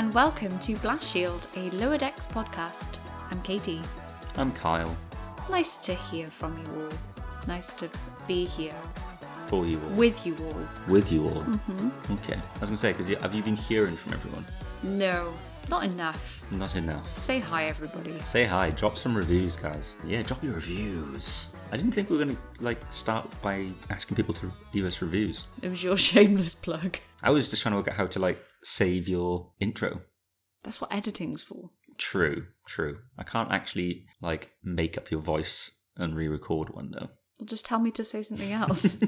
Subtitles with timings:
[0.00, 2.96] And welcome to Blast Shield, a Lower Decks podcast.
[3.30, 3.82] I'm Katie.
[4.36, 4.96] I'm Kyle.
[5.50, 6.88] Nice to hear from you all.
[7.46, 7.86] Nice to
[8.26, 8.72] be here
[9.48, 9.90] For you all.
[9.96, 10.68] with you all.
[10.88, 11.42] With you all.
[11.42, 12.14] Mm-hmm.
[12.14, 12.32] Okay.
[12.32, 14.42] I was going to say, because have you been hearing from everyone?
[14.82, 15.34] No,
[15.68, 16.50] not enough.
[16.50, 17.18] Not enough.
[17.18, 18.18] Say hi, everybody.
[18.20, 18.70] Say hi.
[18.70, 19.92] Drop some reviews, guys.
[20.06, 21.50] Yeah, drop your reviews.
[21.72, 25.02] I didn't think we were going to like start by asking people to leave us
[25.02, 25.44] reviews.
[25.60, 26.96] It was your shameless plug.
[27.22, 30.02] I was just trying to work out how to like save your intro.
[30.62, 31.70] That's what editing's for.
[31.98, 32.98] True, true.
[33.18, 37.08] I can't actually like make up your voice and re-record one though.
[37.38, 38.98] Well, just tell me to say something else.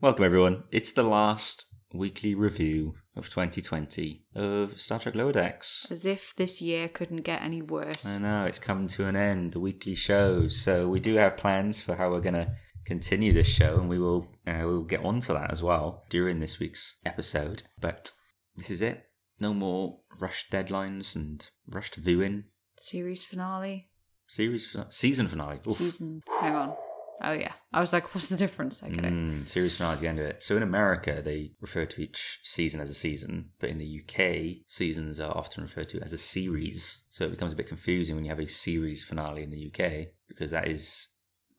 [0.00, 0.64] Welcome everyone.
[0.70, 5.86] It's the last weekly review of 2020 of Star Trek Lower Decks.
[5.90, 8.04] As if this year couldn't get any worse.
[8.04, 10.56] I know it's coming to an end, the weekly shows.
[10.60, 12.54] So we do have plans for how we're gonna
[12.84, 16.40] continue this show, and we will uh, we'll get on to that as well during
[16.40, 17.62] this week's episode.
[17.80, 18.10] But
[18.56, 19.04] this is it.
[19.40, 22.44] No more rushed deadlines and rushed viewing.
[22.76, 23.88] Series finale.
[24.26, 25.60] Series season finale.
[25.66, 25.76] Oof.
[25.76, 26.22] Season.
[26.40, 26.74] Hang on.
[27.22, 27.52] Oh, yeah.
[27.72, 28.82] I was like, what's the difference?
[28.82, 29.12] I get it.
[29.12, 30.42] Mm, series finale is the end of it.
[30.42, 34.64] So in America, they refer to each season as a season, but in the UK,
[34.66, 37.04] seasons are often referred to as a series.
[37.10, 40.08] So it becomes a bit confusing when you have a series finale in the UK
[40.28, 41.08] because that is,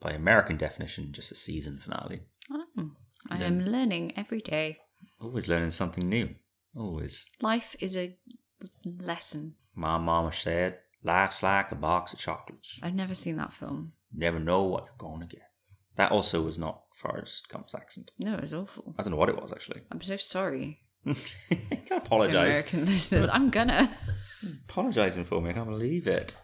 [0.05, 2.21] by American definition, just a season finale.
[2.51, 2.91] Oh,
[3.31, 4.77] I am learning every day.
[5.19, 6.29] Always learning something new.
[6.75, 7.25] Always.
[7.41, 8.15] Life is a
[8.85, 9.55] lesson.
[9.73, 12.79] My mama said, "Life's like a box of chocolates.
[12.83, 13.93] I've never seen that film.
[14.13, 15.49] Never know what you're gonna get."
[15.95, 18.11] That also was not Forrest Gump's accent.
[18.19, 18.93] No, it was awful.
[18.99, 19.81] I don't know what it was actually.
[19.91, 21.13] I'm so sorry I
[21.69, 22.49] can't to apologize.
[22.49, 23.27] American listeners.
[23.29, 23.89] I'm gonna.
[24.69, 25.49] apologising for me.
[25.49, 26.35] I can't believe it.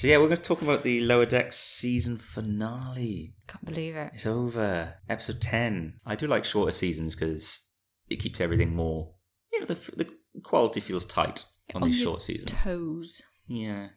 [0.00, 3.34] So yeah, we're going to talk about the Lower Decks season finale.
[3.46, 4.12] Can't believe it.
[4.14, 5.92] It's over, episode ten.
[6.06, 7.60] I do like shorter seasons because
[8.08, 9.12] it keeps everything more.
[9.52, 10.10] You know, the the
[10.42, 11.44] quality feels tight
[11.74, 12.50] on, these your short seasons.
[12.50, 13.20] Toes.
[13.46, 13.88] yeah,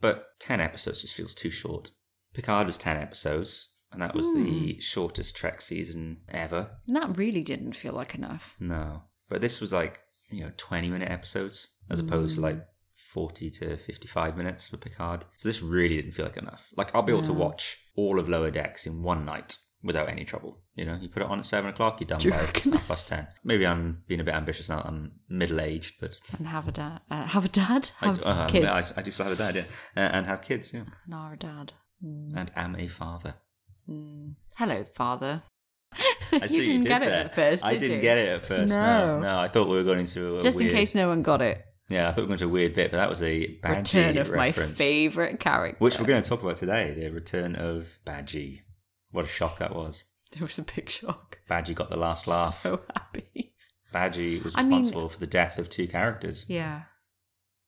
[0.00, 1.90] but ten episodes just feels too short.
[2.32, 6.70] Picard was ten episodes, and that was the shortest Trek season ever.
[6.86, 8.54] And that really didn't feel like enough.
[8.60, 9.98] No, but this was like
[10.30, 12.06] you know twenty minute episodes as mm.
[12.06, 12.64] opposed to like
[13.12, 15.24] forty to fifty five minutes for Picard.
[15.36, 16.68] So this really didn't feel like enough.
[16.76, 20.24] Like I'll be able to watch all of Lower Decks in one night without any
[20.24, 20.58] trouble.
[20.74, 22.88] You know, you put it on at seven o'clock, you're done Do you by half
[22.88, 23.26] past ten.
[23.44, 24.82] Maybe I'm being a bit ambitious now.
[24.84, 27.00] I'm middle aged, but And have a dad.
[27.10, 27.90] Uh, have a dad?
[28.00, 28.92] I, Have do, uh, kids.
[28.96, 29.62] I, I do still have a dad, yeah,
[29.96, 31.72] uh, and have kids, yeah, And are a dad.
[32.02, 33.34] and am a father.
[33.88, 34.34] Mm.
[34.56, 35.42] Hello, father.
[36.32, 38.02] I see you didn't did get it at first, I did didn't you?
[38.02, 38.68] get it at first.
[38.70, 39.20] No, No.
[39.20, 39.38] no.
[39.40, 41.64] I thought we were going into Just weird, in case no one got it.
[41.90, 43.76] Yeah, I thought we were going to a weird bit, but that was a Badgey
[43.78, 45.76] Return of reference, my favourite character.
[45.80, 46.94] which we're going to talk about today.
[46.94, 48.60] The return of Badgey.
[49.10, 50.04] What a shock that was.
[50.32, 51.38] There was a big shock.
[51.50, 52.62] Badgey got the last laugh.
[52.62, 53.52] So happy.
[53.92, 56.44] Badgey was I mean- responsible for the death of two characters.
[56.48, 56.82] Yeah.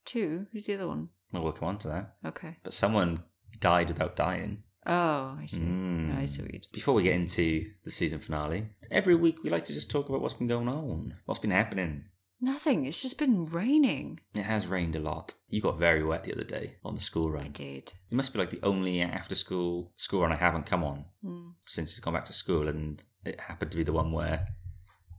[0.05, 0.47] Two?
[0.53, 1.09] Who's the other one?
[1.33, 2.15] Well, we'll come on to that.
[2.25, 2.57] Okay.
[2.63, 3.25] But someone
[3.59, 4.63] died without dying.
[4.87, 5.59] Oh, I see.
[5.59, 6.17] Mm.
[6.19, 6.69] I see what you did.
[6.73, 10.21] Before we get into the season finale, every week we like to just talk about
[10.21, 12.05] what's been going on, what's been happening.
[12.45, 12.85] Nothing.
[12.87, 14.19] It's just been raining.
[14.35, 15.33] It has rained a lot.
[15.49, 17.45] You got very wet the other day on the school run.
[17.45, 17.93] I did.
[18.11, 21.53] It must be like the only after school school run I haven't come on Mm.
[21.67, 24.49] since it's gone back to school, and it happened to be the one where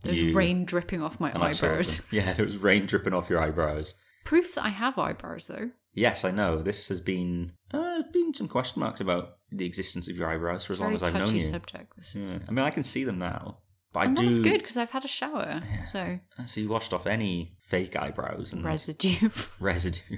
[0.01, 2.01] There's you rain dripping off my and eyebrows.
[2.11, 3.93] Yeah, there was rain dripping off your eyebrows.
[4.25, 5.71] Proof that I have eyebrows, though.
[5.93, 6.61] Yes, I know.
[6.61, 10.73] This has been uh, been some question marks about the existence of your eyebrows for
[10.73, 11.41] as long as I've known you.
[11.41, 11.95] subject.
[11.95, 12.33] This is.
[12.33, 12.39] Yeah.
[12.47, 13.59] I mean, I can see them now,
[13.93, 14.23] but I And do.
[14.23, 18.51] that's good because I've had a shower, so So you washed off any fake eyebrows
[18.53, 19.29] and residue.
[19.59, 20.17] residue.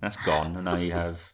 [0.00, 1.32] That's gone, and now you have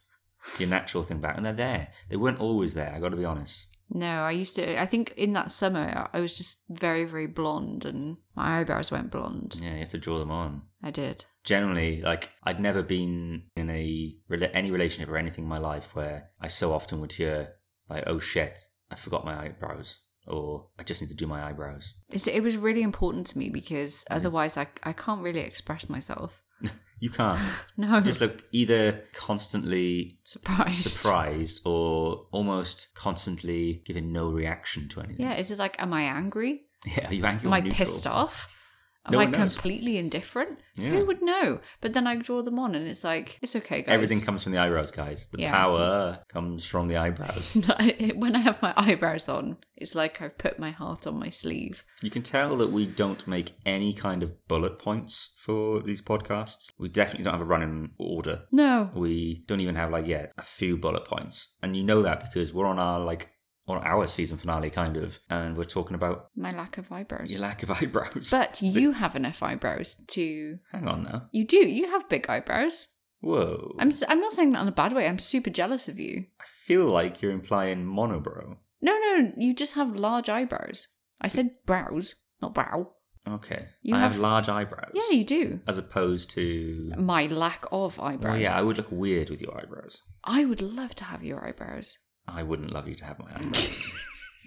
[0.58, 1.88] your natural thing back, and they're there.
[2.08, 2.93] They weren't always there.
[2.94, 3.67] I got to be honest.
[3.90, 4.81] no, I used to.
[4.81, 9.11] I think in that summer I was just very, very blonde, and my eyebrows went
[9.11, 9.58] blonde.
[9.61, 10.62] Yeah, you have to draw them on.
[10.82, 11.25] I did.
[11.44, 14.14] Generally, like I'd never been in a
[14.55, 17.55] any relationship or anything in my life where I so often would hear
[17.90, 18.58] like, "Oh shit,
[18.90, 22.56] I forgot my eyebrows," or "I just need to do my eyebrows." It's, it was
[22.56, 24.16] really important to me because mm-hmm.
[24.16, 26.42] otherwise I I can't really express myself.
[27.02, 27.40] You can't.
[27.76, 30.88] No, You just look either constantly surprised.
[30.88, 35.26] surprised or almost constantly giving no reaction to anything.
[35.26, 36.60] Yeah, is it like, am I angry?
[36.86, 37.76] Yeah, are you angry Am or I neutral?
[37.76, 38.56] pissed off?
[39.04, 40.60] Am No I completely indifferent?
[40.76, 40.90] Yeah.
[40.90, 41.58] Who would know?
[41.81, 43.93] But then I draw them on and it's like, it's okay, guys.
[43.93, 45.26] Everything comes from the eyebrows, guys.
[45.32, 45.50] The Yeah.
[45.52, 47.54] power comes from the eyebrows.
[48.14, 51.84] when I have my eyebrows on, it's like I've put my heart on my sleeve.
[52.00, 56.70] You can tell that we don't make any kind of bullet points for these podcasts.
[56.78, 58.43] We definitely don't have a running order.
[58.52, 58.90] No.
[58.94, 62.55] We don't even have like yeah a few bullet points, and you know that because
[62.55, 63.31] we're on our like
[63.78, 67.30] on our season finale kind of, and we're talking about My lack of eyebrows.
[67.30, 68.28] your lack of eyebrows.
[68.30, 70.58] But you have enough eyebrows to.
[70.72, 71.58] hang on now, You do.
[71.58, 72.88] You have big eyebrows.
[73.20, 73.74] whoa!
[73.78, 73.90] I'm.
[74.08, 75.06] I'm not saying that in a bad way.
[75.06, 76.24] I'm super jealous of you.
[76.40, 78.56] I feel like you're implying monobrow.
[78.80, 79.32] No, no.
[79.36, 80.88] You just have large eyebrows.
[81.20, 82.92] I said brows, not brow.
[83.28, 84.90] Okay, You I have, have- large eyebrows.
[84.94, 85.60] Yeah, you do.
[85.69, 86.92] as opposed to.
[86.98, 88.32] My lack of eyebrows.
[88.32, 90.02] Well, yeah, I would look weird with your eyebrows.
[90.24, 91.98] I would love to have your eyebrows.
[92.28, 93.92] I wouldn't love you to have my eyebrows.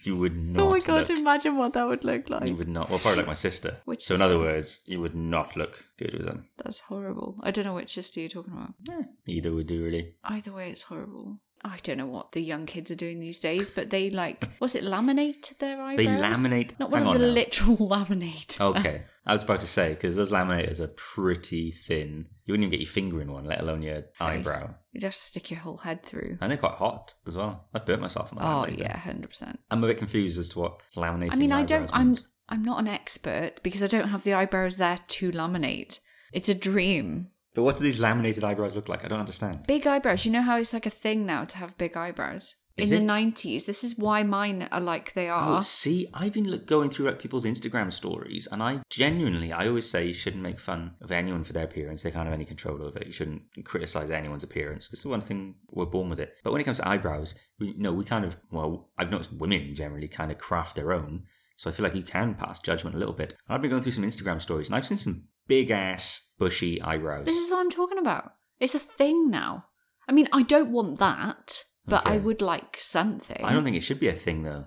[0.04, 0.62] you would not.
[0.66, 1.10] oh my god!
[1.10, 2.46] look- Imagine what that would look like.
[2.46, 2.90] You would not.
[2.90, 3.78] Well, probably like my sister.
[3.86, 6.48] Which so, in other words, you would not look good with them.
[6.58, 7.38] That's horrible.
[7.42, 8.74] I don't know which sister you're talking about.
[8.90, 10.16] Eh, neither would do really.
[10.24, 11.40] Either way, it's horrible.
[11.64, 14.76] I don't know what the young kids are doing these days, but they like, was
[14.76, 15.98] it laminate their eyebrows?
[15.98, 16.80] They laminate.
[16.80, 17.34] Not one hang of on the now.
[17.34, 18.62] literal laminate.
[18.62, 22.28] Okay, I was about to say because those laminators are pretty thin.
[22.46, 24.76] You wouldn't even get your finger in one, let alone your eyebrow.
[24.92, 26.38] You'd have to stick your whole head through.
[26.42, 27.68] And they're quite hot as well.
[27.74, 28.46] I burnt myself on that.
[28.46, 28.80] Oh laminator.
[28.80, 29.60] yeah, hundred percent.
[29.72, 31.34] I'm a bit confused as to what laminating.
[31.34, 31.92] I mean, I don't.
[31.92, 32.32] eyebrows I'm.
[32.48, 36.00] I'm not an expert because I don't have the eyebrows there to laminate.
[36.32, 37.30] It's a dream.
[37.56, 39.04] But what do these laminated eyebrows look like?
[39.04, 39.66] I don't understand.
[39.66, 40.26] Big eyebrows.
[40.26, 42.58] You know how it's like a thing now to have big eyebrows.
[42.78, 43.00] Is In it?
[43.02, 45.64] the nineties, this is why mine are like they Oh, are.
[45.64, 49.90] see, I've been look, going through like, people's Instagram stories, and I genuinely, I always
[49.90, 52.04] say you shouldn't make fun of anyone for their appearance.
[52.04, 53.08] They can't have any control over it.
[53.08, 56.36] You shouldn't criticize anyone's appearance because the one thing we're born with it.
[56.44, 59.74] But when it comes to eyebrows, we no, we kind of well, I've noticed women
[59.74, 61.24] generally kind of craft their own.
[61.56, 63.38] So I feel like you can pass judgment a little bit.
[63.48, 66.82] And I've been going through some Instagram stories, and I've seen some big ass bushy
[66.82, 67.24] eyebrows.
[67.26, 68.34] This is what I'm talking about.
[68.60, 69.66] It's a thing now.
[70.10, 73.44] I mean, I don't want that, but I would like something.
[73.44, 74.66] I don't think it should be a thing though.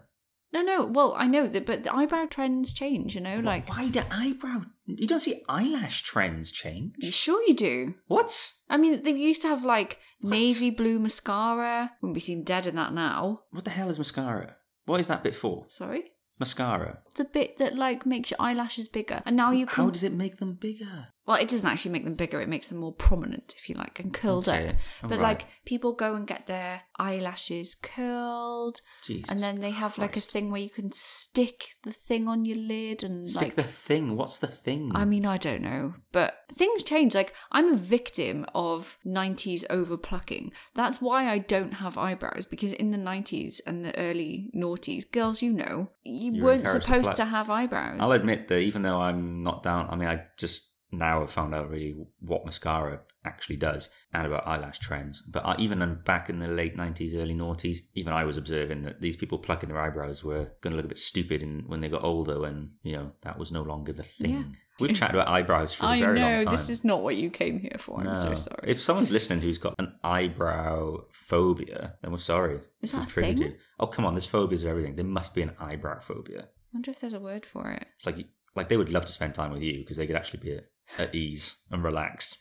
[0.52, 0.86] No, no.
[0.86, 3.14] Well, I know that, but the eyebrow trends change.
[3.14, 4.62] You know, like why do eyebrow?
[4.86, 6.94] You don't see eyelash trends change.
[7.12, 7.94] sure you do.
[8.06, 8.52] What?
[8.70, 11.92] I mean, they used to have like navy blue mascara.
[12.00, 13.42] Wouldn't be seen dead in that now.
[13.50, 14.56] What the hell is mascara?
[14.86, 15.66] What is that bit for?
[15.68, 17.00] Sorry, Mascara.
[17.10, 19.84] it's a bit that like makes your eyelashes bigger, and now you can.
[19.84, 21.04] How does it make them bigger?
[21.28, 22.40] Well, it doesn't actually make them bigger.
[22.40, 24.74] It makes them more prominent, if you like, and curled Okay, up.
[25.02, 25.20] But alright.
[25.40, 29.28] like people go and get their eyelashes curled, Jesus.
[29.30, 32.56] and then they have like a thing where you can stick the thing on your
[32.56, 34.16] lid and Stick like the thing.
[34.16, 34.90] What's the thing?
[34.94, 37.14] I mean, I don't know, but things change.
[37.14, 40.50] Like, I'm a victim of 90s overplucking.
[40.74, 45.42] That's why I don't have eyebrows, because in the 90s and the early noughties, girls,
[45.42, 47.98] you know, you, You were weren't encouraged to supposed to have eyebrows.
[48.00, 51.54] I'll admit that even though I'm not down, I mean, I just now I've found
[51.54, 55.22] out really what mascara actually does and about eyelash trends.
[55.22, 58.82] But I, even in- back in the late 90s, early noughties, even I was observing
[58.82, 61.80] that these people plucking their eyebrows were going to look a bit stupid in, when
[61.80, 64.30] they got older when, you know, that was no longer the thing.
[64.30, 64.42] Yeah.
[64.80, 66.52] We've chatted about eyebrows for a very long know, time.
[66.52, 68.00] this is not what you came here for.
[68.00, 68.60] I'm so sorry.
[68.62, 72.60] If someone's listening who's got an eyebrow phobia, then we're sorry.
[72.80, 73.38] Is that a thing?
[73.38, 73.54] you.
[73.80, 74.94] Oh, come on, there's phobias of everything.
[74.94, 76.42] There must be an eyebrow phobia.
[76.42, 77.86] I wonder if there's a word for it.
[77.96, 78.24] It's like
[78.54, 80.64] like they would love to spend time with you because they could actually be at,
[80.96, 82.38] at ease and relaxed.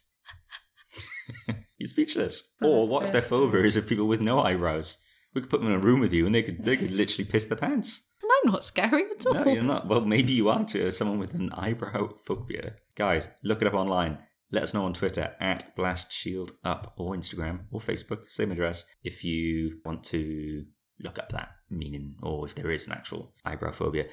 [1.77, 2.53] You're speechless.
[2.62, 4.98] Or what if their phobia is of people with no eyebrows?
[5.33, 7.29] We could put them in a room with you and they could they could literally
[7.29, 8.05] piss their pants.
[8.24, 9.33] Am I not scary at all?
[9.33, 9.88] No, you're not.
[9.88, 12.75] Well, maybe you are to someone with an eyebrow phobia.
[12.95, 14.19] Guys, look it up online.
[14.51, 18.86] Let us know on Twitter at Blast Shield Up or Instagram or Facebook, same address,
[19.03, 20.63] if you want to
[21.00, 24.05] look up that meaning or if there is an actual eyebrow phobia.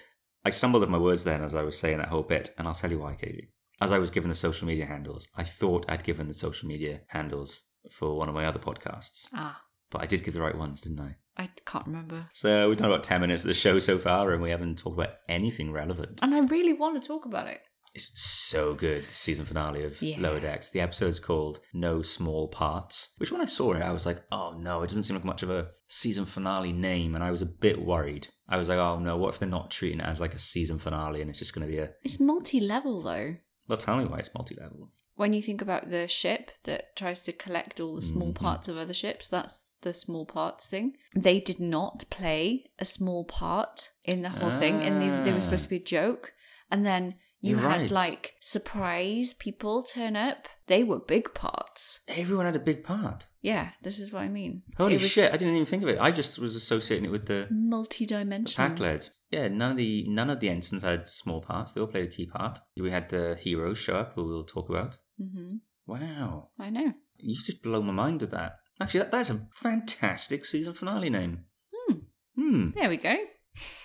[0.44, 2.74] I stumbled at my words then as I was saying that whole bit, and I'll
[2.74, 3.53] tell you why, Katie.
[3.84, 7.02] As I was given the social media handles, I thought I'd given the social media
[7.08, 9.60] handles for one of my other podcasts, Ah,
[9.90, 11.16] but I did give the right ones, didn't I?
[11.36, 12.28] I can't remember.
[12.32, 14.98] So we've done about 10 minutes of the show so far, and we haven't talked
[14.98, 16.20] about anything relevant.
[16.22, 17.60] And I really want to talk about it.
[17.94, 20.16] It's so good, the season finale of Yeah.
[20.18, 20.70] Lower Decks.
[20.70, 24.56] The episode's called No Small Parts, which when I saw it, I was like, oh
[24.58, 27.46] no, it doesn't seem like much of a season finale name, and I was a
[27.46, 28.28] bit worried.
[28.48, 30.78] I was like, oh no, what if they're not treating it as like a season
[30.78, 31.90] finale and it's just going to be a.
[32.02, 33.36] It's multi level, though.
[33.68, 34.90] Well, tell me why it's multi level.
[35.16, 38.34] when you think about the ship that tries to collect all the small Mhm.
[38.34, 40.96] parts of other ships, that's the small parts thing.
[41.14, 45.40] They did not play a small part in the whole thing, and they, they were
[45.40, 46.32] supposed to be a joke.
[46.70, 47.90] And then You You're had right.
[47.90, 50.48] like surprise people turn up.
[50.66, 52.00] They were big parts.
[52.08, 53.26] Everyone had a big part.
[53.42, 54.62] Yeah, this is what I mean.
[54.78, 55.28] Holy It was shit!
[55.34, 55.98] I didn't even think of it.
[56.00, 58.70] I just was associating it with the multi-dimensional.
[58.70, 59.10] pack lads.
[59.30, 61.74] Yeah, none of the none of the ensigns had small parts.
[61.74, 62.60] They all played a key part.
[62.78, 64.96] We had the heroes show up, who we'll talk about.
[65.18, 66.94] hmm Wow, I know.
[67.18, 68.56] you just blow my mind with that.
[68.80, 71.44] Actually, that, that's a fantastic season finale name.
[71.74, 71.94] Hmm.
[72.36, 72.70] Hmm.
[72.74, 73.14] There we go.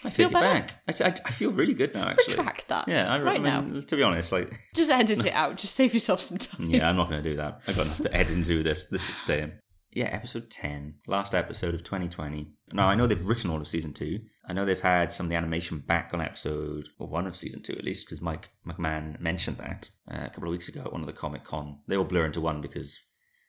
[0.03, 0.59] I Feel take it better?
[0.59, 0.75] back.
[0.88, 2.07] I, I, I feel really good now.
[2.09, 2.38] Actually.
[2.38, 2.88] Retract that.
[2.88, 3.81] Yeah, I, right I mean, now.
[3.81, 5.57] To be honest, like, Just edit it out.
[5.57, 6.69] Just save yourself some time.
[6.69, 7.61] yeah, I'm not going to do that.
[7.67, 8.83] I've got enough to edit and do this.
[8.89, 9.53] This would stay in.
[9.91, 12.51] Yeah, episode 10, last episode of 2020.
[12.73, 14.19] Now, I know they've written all of season two.
[14.47, 17.63] I know they've had some of the animation back on episode, or one of season
[17.63, 20.91] two at least, because Mike McMahan mentioned that uh, a couple of weeks ago at
[20.91, 21.79] one of the Comic Con.
[21.88, 22.99] They all blur into one because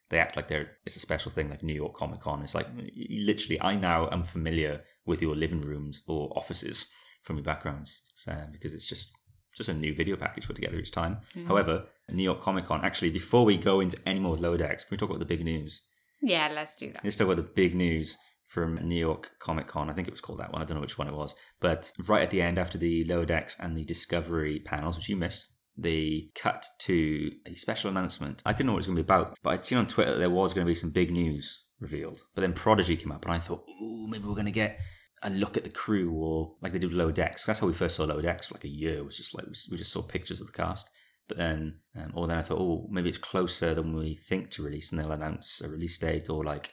[0.08, 2.42] they act like they're it's a special thing like New York Comic Con.
[2.42, 2.68] It's like
[3.10, 6.86] literally, I now am familiar with your living rooms or offices
[7.22, 9.12] from your backgrounds so, because it's just
[9.56, 11.18] just a new video package put together each time.
[11.34, 11.46] Mm.
[11.48, 12.84] However, New York Comic Con.
[12.84, 15.44] Actually, before we go into any more low decks, can we talk about the big
[15.44, 15.82] news?
[16.22, 17.04] Yeah, let's do that.
[17.04, 18.16] Let's talk about the big news
[18.46, 19.90] from New York Comic Con.
[19.90, 20.60] I think it was called that one.
[20.60, 21.34] I don't know which one it was.
[21.60, 25.16] But right at the end, after the lower decks and the Discovery panels, which you
[25.16, 28.42] missed, they cut to a special announcement.
[28.44, 30.12] I didn't know what it was going to be about, but I'd seen on Twitter
[30.12, 32.22] that there was going to be some big news revealed.
[32.34, 34.78] But then Prodigy came up, and I thought, ooh, maybe we're going to get
[35.22, 37.44] a look at the crew, or like they did Lower Decks.
[37.44, 38.98] That's how we first saw Lower Decks for like a year.
[38.98, 40.88] It was just like we just saw pictures of the cast.
[41.28, 44.62] But then, um, or then I thought, oh, maybe it's closer than we think to
[44.62, 46.72] release, and they'll announce a release date or like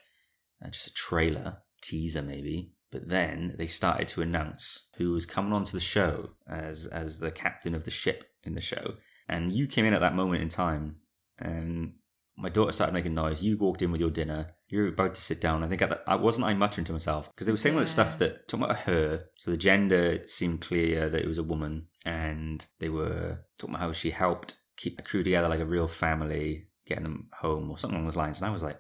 [0.64, 2.74] uh, just a trailer, teaser maybe.
[2.92, 7.32] But then they started to announce who was coming onto the show as as the
[7.32, 8.96] captain of the ship in the show.
[9.28, 10.96] And you came in at that moment in time,
[11.38, 11.94] and
[12.38, 13.42] my daughter started making noise.
[13.42, 14.54] You walked in with your dinner.
[14.70, 15.64] You were about to sit down.
[15.64, 17.80] I think at that, I wasn't I muttering to myself because they were saying all
[17.82, 17.94] that Yeah.
[17.94, 19.26] stuff that talking about her.
[19.38, 23.86] So the gender seemed clear that it was a woman, and they were talking about
[23.86, 27.78] how she helped keep the crew together like a real family, getting them home or
[27.78, 28.40] something along those lines.
[28.40, 28.80] And I was like,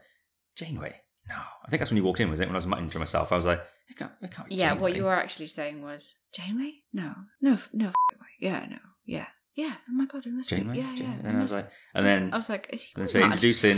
[0.56, 0.96] Janeway.
[1.30, 2.46] No, I think that's when you walked in, was it?
[2.48, 4.96] When I was muttering to myself, I was like, it can't, it can't Yeah, what
[4.96, 6.74] you were actually saying was Janeway?
[6.94, 7.94] No, no, f- no f-
[8.40, 9.76] Yeah, no, yeah, yeah.
[9.90, 10.74] Oh my god, it must Janeway.
[10.74, 10.80] be.
[10.80, 11.18] Yeah, Janeway.
[11.24, 11.30] yeah.
[11.30, 13.78] And I was like, and then I was like, is he gone so introducing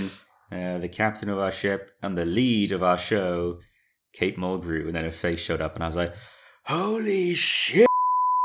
[0.51, 3.59] uh, the captain of our ship and the lead of our show,
[4.13, 6.13] Kate Mulgrew, and then her face showed up, and I was like,
[6.65, 7.87] "Holy shit!"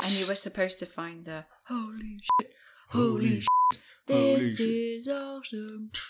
[0.02, 2.52] And you were supposed to find the holy shit,
[2.88, 4.68] holy, Holy shit, holy this shit.
[4.68, 5.90] is awesome.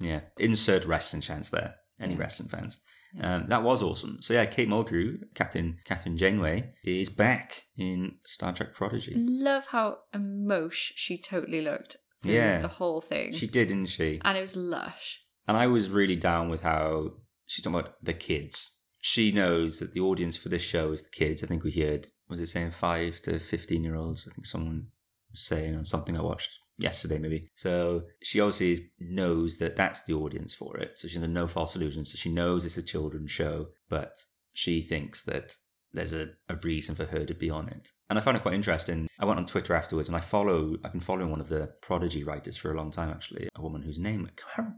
[0.00, 1.76] Yeah, insert wrestling chants there.
[2.00, 2.20] Any Yeah.
[2.20, 2.80] wrestling fans?
[3.20, 4.20] Um, that was awesome.
[4.22, 9.14] So yeah, Kate Mulgrew, Captain Kathryn Janeway, is back in Star Trek Prodigy.
[9.16, 12.58] Love how emosh she totally looked through Yeah.
[12.60, 13.32] the whole thing.
[13.32, 14.20] She did, didn't she?
[14.24, 15.22] and it was lush.
[15.46, 17.12] And I was really down with how
[17.46, 18.70] she's talking about the kids.
[19.00, 21.44] She knows that the audience for this show is the kids.
[21.44, 24.26] I think we heard, was it saying five to 15 year olds?
[24.26, 24.86] I think someone
[25.30, 27.50] was saying on something I watched yesterday, maybe.
[27.54, 30.96] So she obviously knows that that's the audience for it.
[30.96, 32.12] So she's under no false illusions.
[32.12, 34.16] So she knows it's a children's show, but
[34.54, 35.52] she thinks that
[35.92, 37.90] there's a, a reason for her to be on it.
[38.10, 39.08] And I found it quite interesting.
[39.18, 42.22] I went on Twitter afterwards and I follow, I've been following one of the Prodigy
[42.22, 44.28] writers for a long time, actually, a woman whose name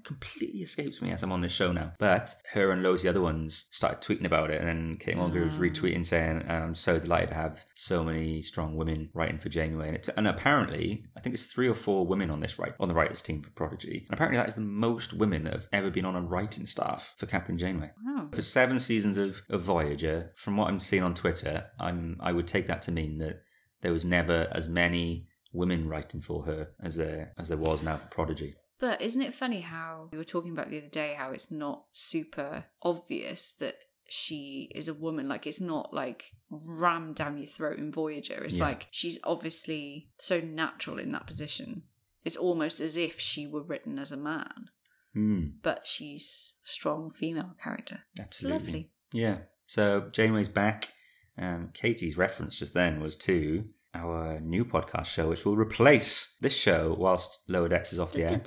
[0.04, 1.92] completely escapes me as I'm on this show now.
[1.98, 4.60] But her and loads of the other ones started tweeting about it.
[4.60, 5.60] And then Kate Mulgrew was Ah.
[5.60, 9.88] retweeting saying, I'm so delighted to have so many strong women writing for Janeway.
[9.88, 12.88] And, it, and apparently, I think it's three or four women on this right on
[12.88, 14.04] the writers team for Prodigy.
[14.08, 17.14] And apparently that is the most women that have ever been on a writing staff
[17.16, 17.90] for Captain Janeway.
[18.04, 18.28] Wow.
[18.32, 22.46] For seven seasons of, of Voyager, from what I'm seeing on Twitter, I'm I would
[22.46, 23.42] take that to mean that
[23.82, 27.96] there was never as many women writing for her as there as there was now
[27.96, 28.54] for Prodigy.
[28.78, 31.84] But isn't it funny how we were talking about the other day how it's not
[31.92, 33.76] super obvious that
[34.08, 35.28] she is a woman?
[35.28, 38.42] Like it's not like rammed down your throat in Voyager.
[38.44, 38.64] It's Yeah.
[38.64, 41.84] like she's obviously so natural in that position.
[42.24, 44.68] It's almost as if she were written as a man,
[45.14, 48.00] Hmm, but she's a strong female character.
[48.12, 48.58] It's absolutely.
[48.58, 48.90] lovely.
[49.12, 49.38] Yeah.
[49.66, 50.92] So Janeway's back.
[51.38, 56.56] Um, Katie's reference just then was to our new podcast show, which will replace this
[56.56, 58.42] show whilst Lower Decks is off the air.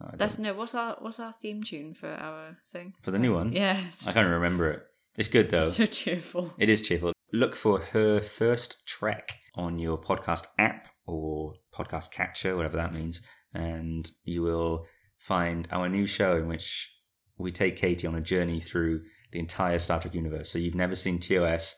[0.00, 0.54] Oh, That's no.
[0.54, 2.94] What's our what's our theme tune for our thing?
[3.02, 3.52] for the new one.
[3.52, 4.82] Yeah, I can't remember it.
[5.16, 5.60] It's good though.
[5.70, 6.54] so cheerful.
[6.58, 7.12] It is cheerful.
[7.32, 13.22] Look for her first trek on your podcast app or podcast catcher, whatever that means,
[13.54, 14.86] and you will
[15.18, 16.94] find our new show in which
[17.38, 19.02] we take Katie on a journey through
[19.32, 20.50] the entire Star Trek universe.
[20.50, 21.74] So you've never seen TOS,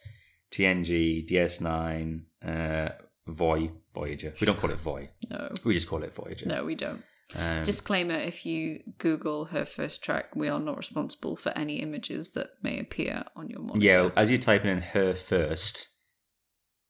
[0.53, 2.89] TNG, DS9, uh,
[3.27, 4.35] Voy, Voyager.
[4.41, 5.09] We don't call it Voy.
[5.31, 6.47] No, We just call it Voyager.
[6.49, 7.03] no, we don't.
[7.37, 12.33] Um, Disclaimer if you Google her first track, we are not responsible for any images
[12.33, 13.81] that may appear on your monitor.
[13.87, 15.89] yeah, as you're typing in her first,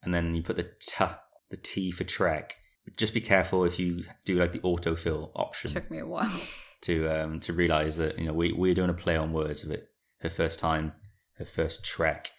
[0.02, 1.04] and then you put the t,
[1.50, 2.56] the T for Trek.
[2.96, 6.30] Just be careful if you do like the autofill option Took me a while.
[6.82, 9.70] to um, to realize that you know we we're doing a play on words of
[9.70, 9.88] it.
[10.24, 10.94] Her first time,
[11.36, 12.30] her first Trek.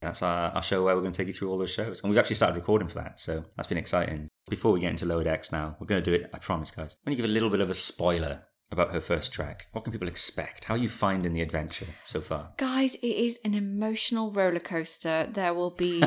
[0.00, 2.08] That's our, our show where we're going to take you through all those shows, and
[2.08, 4.28] we've actually started recording for that, so that's been exciting.
[4.48, 6.30] Before we get into Lower Decks now, we're going to do it.
[6.32, 6.94] I promise, guys.
[7.04, 9.66] I'm going to give a little bit of a spoiler about her first Trek.
[9.72, 10.66] What can people expect?
[10.66, 12.50] How are you finding the adventure so far?
[12.58, 15.28] Guys, it is an emotional roller coaster.
[15.28, 16.00] There will be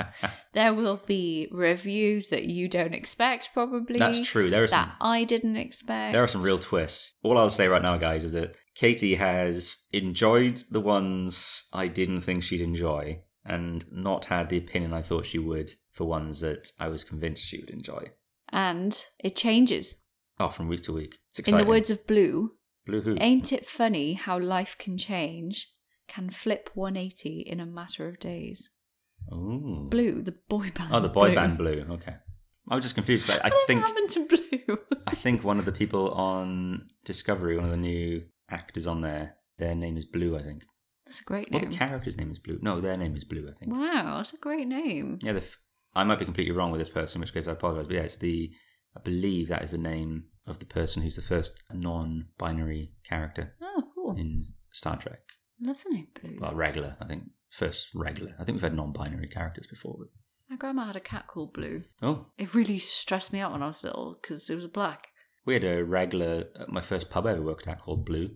[0.54, 3.98] there will be reviews that you don't expect probably.
[3.98, 4.48] That's true.
[4.48, 6.14] There are some That I didn't expect.
[6.14, 7.14] There are some real twists.
[7.22, 12.22] All I'll say right now, guys, is that Katie has enjoyed the ones I didn't
[12.22, 16.70] think she'd enjoy and not had the opinion I thought she would for ones that
[16.80, 18.12] I was convinced she would enjoy.
[18.48, 20.04] and it changes.
[20.40, 21.16] Oh, from week to week.
[21.36, 22.52] It's In the words of Blue,
[22.86, 23.16] Blue Who?
[23.20, 25.68] ain't it funny how life can change,
[26.08, 28.70] can flip 180 in a matter of days.
[29.32, 29.86] Ooh.
[29.90, 30.90] Blue, the boy band.
[30.92, 31.34] Oh, the boy Blue.
[31.34, 31.86] band Blue.
[31.90, 32.14] Okay.
[32.68, 33.28] I was just confused.
[33.30, 34.78] I, I What think happened to Blue?
[35.06, 38.22] I think one of the people on Discovery, one of the new
[38.52, 40.36] actors on there, their name is Blue.
[40.36, 40.62] I think.
[41.06, 41.70] That's a great name.
[41.70, 42.58] the character's name is Blue.
[42.62, 43.48] No, their name is Blue.
[43.48, 43.72] I think.
[43.72, 45.18] Wow, that's a great name.
[45.22, 45.58] Yeah, the f-
[45.94, 47.86] I might be completely wrong with this person, in which case I apologize.
[47.88, 48.50] But yeah, it's the
[48.96, 53.82] I believe that is the name of the person who's the first non-binary character Oh,
[53.94, 54.16] cool.
[54.16, 55.20] in Star Trek.
[55.60, 56.38] Love the name Blue.
[56.40, 57.24] Well, regular, I think.
[57.50, 58.34] First regular.
[58.40, 59.96] I think we've had non-binary characters before.
[59.98, 60.08] But...
[60.48, 61.82] My grandma had a cat called Blue.
[62.00, 65.08] Oh, It really stressed me out when I was little because it was black.
[65.44, 66.44] We had a regular.
[66.58, 68.30] uh, My first pub I ever worked at called Blue.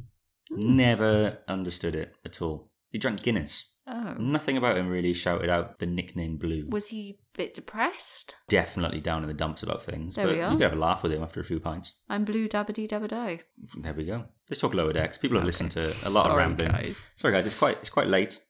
[0.48, 0.76] Hmm.
[0.76, 2.70] Never understood it at all.
[2.90, 3.72] He drank Guinness.
[3.88, 4.14] Oh.
[4.18, 6.66] Nothing about him really shouted out the nickname Blue.
[6.68, 8.34] Was he a bit depressed?
[8.48, 10.16] Definitely down in the dumps about things.
[10.16, 10.50] There but we are.
[10.50, 11.92] you could have a laugh with him after a few pints.
[12.08, 13.40] I'm Blue Dabbity Dabba Die.
[13.80, 14.25] There we go.
[14.50, 15.18] Let's talk lower decks.
[15.18, 15.48] People have Okay.
[15.48, 16.72] listened to a lot of rambling.
[16.72, 17.04] guys.
[17.14, 17.46] Sorry, guys.
[17.46, 18.40] It's quite it's quite late.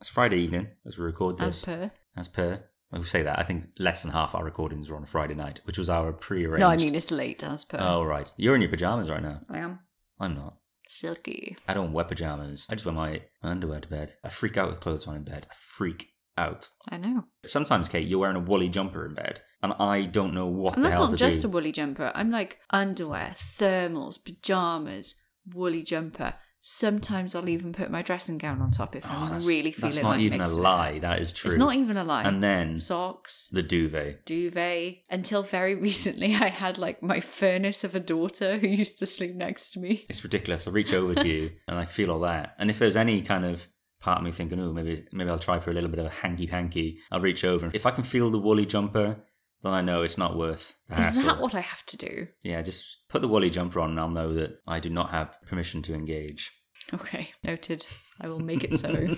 [0.00, 1.64] It's Friday evening as we record As this.
[1.64, 1.90] per.
[2.16, 5.02] As per, I will say that I think less than half our recordings were on
[5.02, 6.60] a Friday night, which was our pre-arranged.
[6.60, 7.78] No, I mean it's late as per.
[7.80, 9.40] Oh right, you're in your pajamas right now.
[9.50, 9.80] I am
[10.20, 10.56] I'm not.
[10.88, 11.56] silky.
[11.68, 12.66] I don't wear pajamas.
[12.70, 14.14] I just wear my underwear to bed.
[14.24, 15.46] I freak out with clothes on in bed.
[15.50, 16.68] I freak out.
[16.88, 17.24] I know.
[17.44, 20.84] Sometimes, Kate, you're wearing a woolly jumper in bed, and I don't know what And
[20.84, 21.48] that's not just do.
[21.48, 22.12] a woolly jumper.
[22.14, 25.16] I'm like underwear, thermals, pajamas,
[25.52, 26.34] woolly jumper.
[26.68, 30.02] Sometimes I'll even put my dressing gown on top if Oh, I'm really feeling That's
[30.02, 30.98] not like even a it lie.
[30.98, 31.52] That is true.
[31.52, 32.24] It's not even a lie.
[32.24, 34.26] And then Socks, the duvet.
[34.26, 34.96] duvet.
[35.08, 39.36] Until very recently, I had like my furnace of a daughter who used to sleep
[39.36, 40.06] next to me.
[40.08, 40.66] It's ridiculous.
[40.66, 42.56] I reach over to you and I feel all that.
[42.58, 43.68] And if there's any kind of
[44.00, 46.10] part of me thinking, oh, maybe maybe I'll try for a little bit of a
[46.10, 47.70] hanky panky, I'll reach over.
[47.74, 49.18] If I can feel the woolly jumper,
[49.66, 51.22] then I know it's not worth the Is hassle.
[51.24, 52.28] that what I have to do?
[52.42, 55.36] Yeah, just put the woolly jumper on and I'll know that I do not have
[55.46, 56.52] permission to engage.
[56.94, 57.84] Okay, noted.
[58.20, 59.08] I will make it so.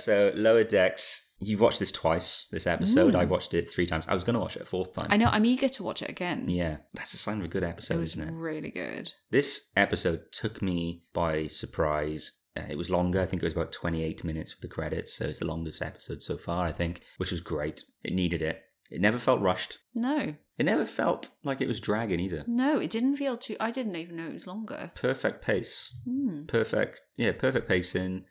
[0.00, 3.14] So, Lower Decks, you've watched this twice, this episode.
[3.14, 3.16] Mm.
[3.18, 4.06] I've watched it three times.
[4.08, 5.06] I was going to watch it a fourth time.
[5.08, 5.28] I know.
[5.30, 6.48] I'm eager to watch it again.
[6.48, 8.32] Yeah, that's a sign of a good it episode, was isn't it?
[8.32, 9.12] really good.
[9.30, 12.32] This episode took me by surprise.
[12.56, 13.20] Uh, it was longer.
[13.20, 15.14] I think it was about 28 minutes with the credits.
[15.14, 17.84] So it's the longest episode so far, I think, which was great.
[18.02, 18.63] It needed it.
[18.90, 19.78] It never felt rushed.
[19.94, 22.44] No, It never felt like it was dragging either.
[22.46, 23.56] no, it didn't feel too.
[23.58, 24.92] I didn't even know it was longer.
[24.94, 25.94] Perfect pace.
[26.04, 26.44] Hmm.
[26.46, 27.02] Perfect.
[27.16, 28.24] Yeah, perfect pacing.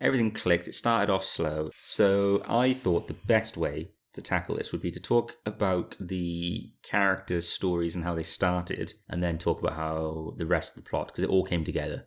[0.00, 0.68] Everything clicked.
[0.68, 1.70] It started off slow.
[1.76, 6.70] So I thought the best way to tackle this would be to talk about the
[6.82, 10.88] characters' stories and how they started, and then talk about how the rest of the
[10.88, 12.06] plot, because it all came together.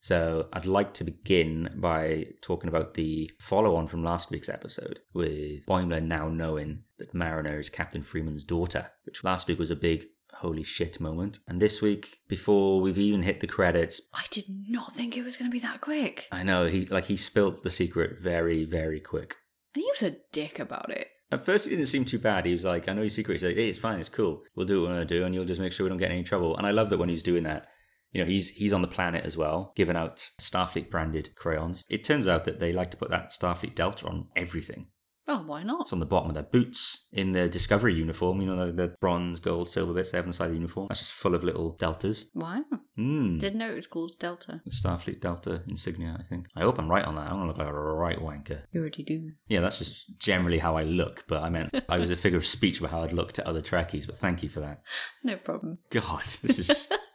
[0.00, 5.00] So I'd like to begin by talking about the follow on from last week's episode,
[5.12, 9.76] with Boimler now knowing that Mariner is Captain Freeman's daughter, which last week was a
[9.76, 11.38] big holy shit moment.
[11.48, 15.36] And this week, before we've even hit the credits, I did not think it was
[15.36, 16.28] going to be that quick.
[16.30, 19.36] I know he like he spilt the secret very, very quick.
[19.74, 21.08] And he was a dick about it.
[21.30, 22.46] At first, it didn't seem too bad.
[22.46, 24.00] He was like, "I know your secret." He's like, "Hey, it's fine.
[24.00, 24.44] It's cool.
[24.54, 26.10] We'll do what we want to do, and you'll just make sure we don't get
[26.10, 27.68] in any trouble." And I love that when he's doing that.
[28.12, 31.84] You know, he's he's on the planet as well, giving out Starfleet branded crayons.
[31.88, 34.88] It turns out that they like to put that Starfleet Delta on everything.
[35.30, 35.82] Oh, why not?
[35.82, 38.40] It's on the bottom of their boots, in their Discovery uniform.
[38.40, 40.56] You know, the, the bronze, gold, silver bits they have on the side of the
[40.56, 40.86] uniform.
[40.88, 42.30] That's just full of little deltas.
[42.34, 42.64] Wow.
[42.96, 43.36] Hmm.
[43.36, 44.62] Didn't know it was called Delta.
[44.64, 46.46] The Starfleet Delta insignia, I think.
[46.56, 47.26] I hope I'm right on that.
[47.26, 48.62] I don't want to look like a right wanker.
[48.72, 49.32] You already do.
[49.48, 52.46] Yeah, that's just generally how I look, but I meant I was a figure of
[52.46, 54.82] speech about how I'd look to other Trekkies, but thank you for that.
[55.24, 55.78] No problem.
[55.90, 56.88] God, this is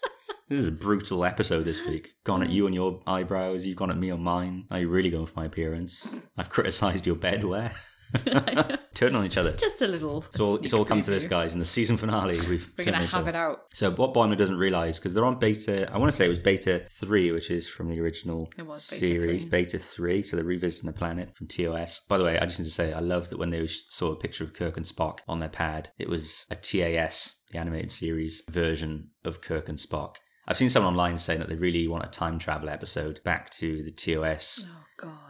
[0.50, 2.16] this is a brutal episode this week.
[2.24, 2.54] Gone at hmm.
[2.54, 4.66] you on your eyebrows, you've gone at me on mine.
[4.70, 6.08] Are you're really going for my appearance.
[6.38, 7.74] I've criticised your bedwear.
[8.94, 9.54] Turn on each other.
[9.54, 10.24] Just a little.
[10.30, 11.54] It's all, it's all come to this, guys.
[11.54, 13.62] In the season finale, we've We're gonna have it out.
[13.74, 15.92] So what Boimler doesn't realize because they're on beta.
[15.92, 18.88] I want to say it was beta three, which is from the original It was
[18.88, 19.50] beta series, three.
[19.50, 20.24] beta three.
[20.24, 22.02] So they're revisiting the planet from TOS.
[22.08, 24.16] By the way, I just need to say I love that when they saw a
[24.16, 28.44] picture of Kirk and Spock on their pad, it was a TAS, the animated series
[28.50, 30.18] version of Kirk and Spock.
[30.48, 33.84] I've seen someone online saying that they really want a time travel episode back to
[33.84, 34.80] the TOS Oh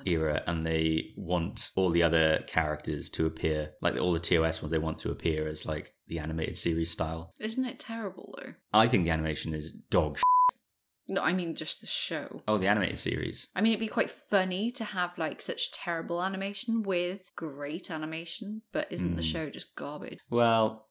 [0.06, 4.72] era and they want all the other characters to appear like all the TOS ones
[4.72, 7.32] they want to appear as like the animated series style.
[7.40, 8.54] Isn't it terrible though?
[8.74, 10.24] I think the animation is dog shit.
[11.08, 12.42] No, I mean just the show.
[12.48, 13.48] Oh, the animated series.
[13.56, 18.62] I mean, it'd be quite funny to have like such terrible animation with great animation,
[18.72, 19.28] but isn't the Hmm.
[19.28, 20.20] show just garbage?
[20.30, 20.88] Well,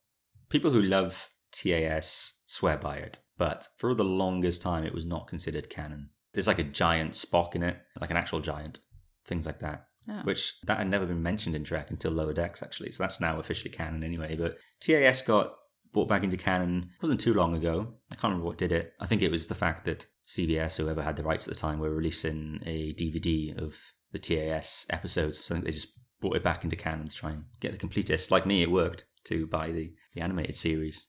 [0.49, 5.29] people who love TAS swear by it, but for the longest time it was not
[5.29, 6.11] considered canon.
[6.33, 8.79] There's like a giant Spock in it, like an actual giant,
[9.27, 9.87] things like that.
[10.09, 10.23] Oh.
[10.25, 12.91] Which that had never been mentioned in Trek until Lower Decks, actually.
[12.91, 14.37] So that's now officially canon anyway.
[14.37, 15.55] But TAS got
[15.93, 17.95] brought back into canon it wasn't too long ago.
[18.11, 18.95] I can't remember what did it.
[18.99, 21.79] I think it was the fact that CBS, whoever had the rights at the time,
[21.79, 23.77] were releasing a DVD of
[24.13, 25.39] the TAS episodes.
[25.39, 27.79] So I think they just brought it back into canon to try and get the
[27.79, 28.31] completest.
[28.31, 31.07] Like me, it worked to buy the, the animated series.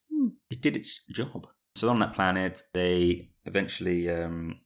[0.49, 1.47] It did its job.
[1.75, 4.59] So on that planet, they eventually um,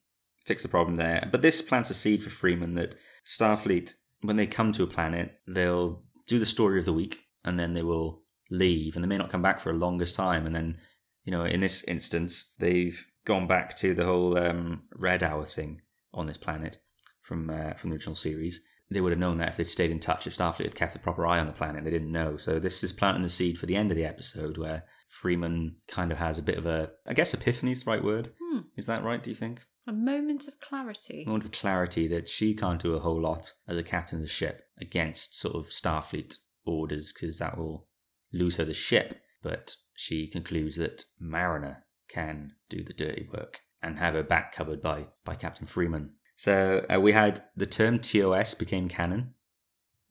[0.45, 1.27] fix the problem there.
[1.31, 5.39] But this plants a seed for Freeman that Starfleet, when they come to a planet,
[5.47, 9.17] they'll do the story of the week and then they will leave and they may
[9.17, 10.45] not come back for a longest time.
[10.45, 10.77] And then,
[11.23, 15.81] you know, in this instance, they've gone back to the whole um, red hour thing
[16.13, 16.77] on this planet
[17.21, 18.63] from uh, from the original series.
[18.89, 20.99] They would have known that if they'd stayed in touch, if Starfleet had kept a
[20.99, 22.37] proper eye on the planet, they didn't know.
[22.37, 26.11] So this is planting the seed for the end of the episode where Freeman kind
[26.11, 28.31] of has a bit of a, I guess epiphany is the right word.
[28.41, 28.59] Hmm.
[28.75, 29.61] Is that right, do you think?
[29.87, 31.23] A moment of clarity.
[31.25, 34.21] A moment of clarity that she can't do a whole lot as a captain of
[34.21, 37.87] the ship against sort of Starfleet orders because that will
[38.33, 39.21] lose her the ship.
[39.41, 44.81] But she concludes that Mariner can do the dirty work and have her back covered
[44.81, 46.11] by, by Captain Freeman.
[46.35, 49.33] So uh, we had the term TOS became canon.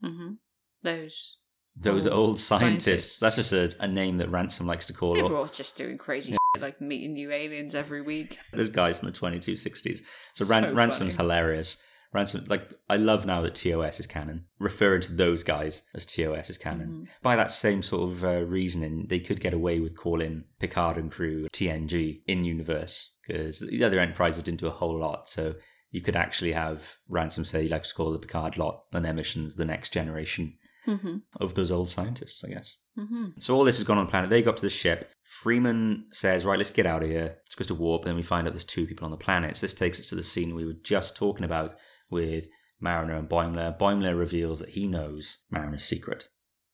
[0.03, 0.35] hmm
[0.83, 1.43] Those
[1.79, 2.85] Those Old old scientists.
[2.87, 3.19] scientists.
[3.21, 5.99] That's just a, a name that Ransom likes to call they were all just doing
[5.99, 8.39] crazy shit, like meeting new aliens every week.
[8.53, 9.99] Those guys in the 2260s.
[10.35, 11.77] So, So Ran- Ransom's hilarious.
[12.15, 16.49] Ransom, like, I love now that TOS is canon, referring to those guys as TOS
[16.49, 16.89] is canon.
[16.89, 17.09] Mhm.
[17.21, 21.11] By that same sort of uh, reasoning, they could get away with calling Picard and
[21.11, 25.29] crew TNG in universe because the other enterprises didn't do a whole lot.
[25.29, 25.57] So
[25.91, 29.13] you could actually have Ransom say he likes to call the Picard lot and their
[29.13, 30.55] missions the next generation
[30.87, 32.77] hmm of those old scientists, I guess.
[32.97, 34.31] hmm So all this has gone on the planet.
[34.31, 35.11] They got to the ship.
[35.25, 38.23] Freeman says, "Right, let's get out of here." Let's go to warp, and then we
[38.23, 39.57] find out there's two people on the planet.
[39.57, 41.75] So this takes us to the scene we were just talking about
[42.11, 42.47] with
[42.81, 43.77] Mariner and Boimler.
[43.79, 46.29] Boimler reveals that he knows Mariner's secret,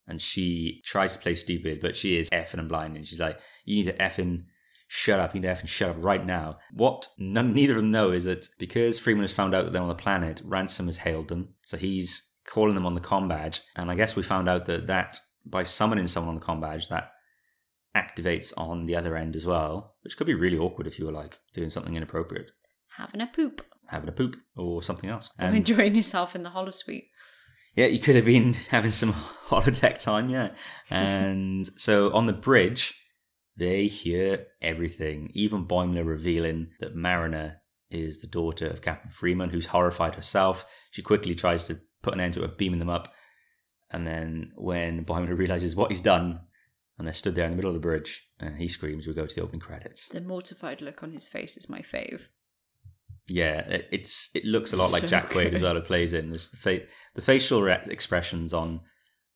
[0.06, 3.40] and she tries to play stupid, but she is effing and blind, and she's like,
[3.64, 4.44] "You need to effing."
[4.94, 5.34] Shut up!
[5.34, 6.58] You need to effing shut up right now.
[6.74, 9.80] What none, neither of them know is that because Freeman has found out that they're
[9.80, 13.60] on the planet, Ransom has hailed them, so he's calling them on the com badge.
[13.76, 16.88] And I guess we found out that that by summoning someone on the com badge,
[16.88, 17.10] that
[17.96, 21.12] activates on the other end as well, which could be really awkward if you were
[21.12, 22.50] like doing something inappropriate,
[22.96, 23.62] Having a poop.
[23.88, 25.30] having a poop or something else.
[25.38, 27.08] Or And enjoying yourself in the holosuite.
[27.74, 29.12] yeah, you could have been having some
[29.48, 30.50] holodeck time, yeah.
[30.90, 32.98] And so on the bridge,
[33.56, 37.58] they hear everything, even Boimler revealing that Mariner
[37.90, 40.64] is the daughter of Captain Freeman, who's horrified herself.
[40.92, 43.12] She quickly tries to put an end to it, beaming them up.
[43.90, 46.40] And then when Boimler realizes what he's done,
[46.98, 49.26] and they're stood there in the middle of the bridge, and he screams, we go
[49.26, 50.08] to the opening credits.
[50.08, 52.26] The mortified look on his face is my fave.
[53.28, 55.76] Yeah, it, it's it looks a lot like Jack Quaid as well.
[55.76, 56.30] It plays in.
[56.30, 58.80] There's the fa- the facial re- expressions on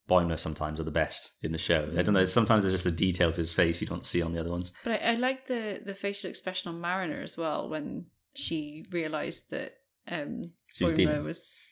[0.09, 1.91] Boimler sometimes are the best in the show.
[1.97, 2.25] I don't know.
[2.25, 4.73] Sometimes there's just a detail to his face you don't see on the other ones.
[4.85, 9.51] But I, I like the, the facial expression on Mariner as well when she realised
[9.51, 9.73] that
[10.09, 11.69] um, Boimler was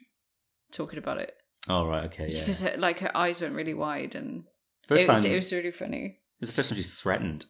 [0.74, 1.32] talking about it.
[1.68, 2.40] Oh right, okay, yeah.
[2.40, 4.44] Because her, like her eyes went really wide and
[4.86, 6.04] First it, time was, it was really funny.
[6.06, 7.46] It was the first time she threatened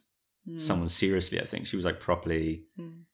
[0.47, 0.61] Mm.
[0.61, 1.41] someone seriously.
[1.41, 3.05] I think she was like properly Mm.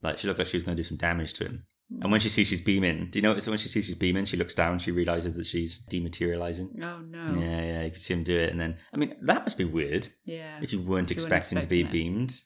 [0.00, 1.66] like she looked like she was going to do some damage to him.
[1.92, 2.02] Mm.
[2.02, 4.38] And when she sees she's beaming, do you notice when she sees she's beaming, she
[4.38, 6.82] looks down, she realizes that she's dematerializing.
[6.82, 7.38] Oh no.
[7.38, 9.64] Yeah, yeah, you can see him do it, and then I mean that must be
[9.66, 10.08] weird.
[10.24, 10.58] Yeah.
[10.62, 11.90] if you weren't If you weren't expecting to be it.
[11.92, 12.40] beamed.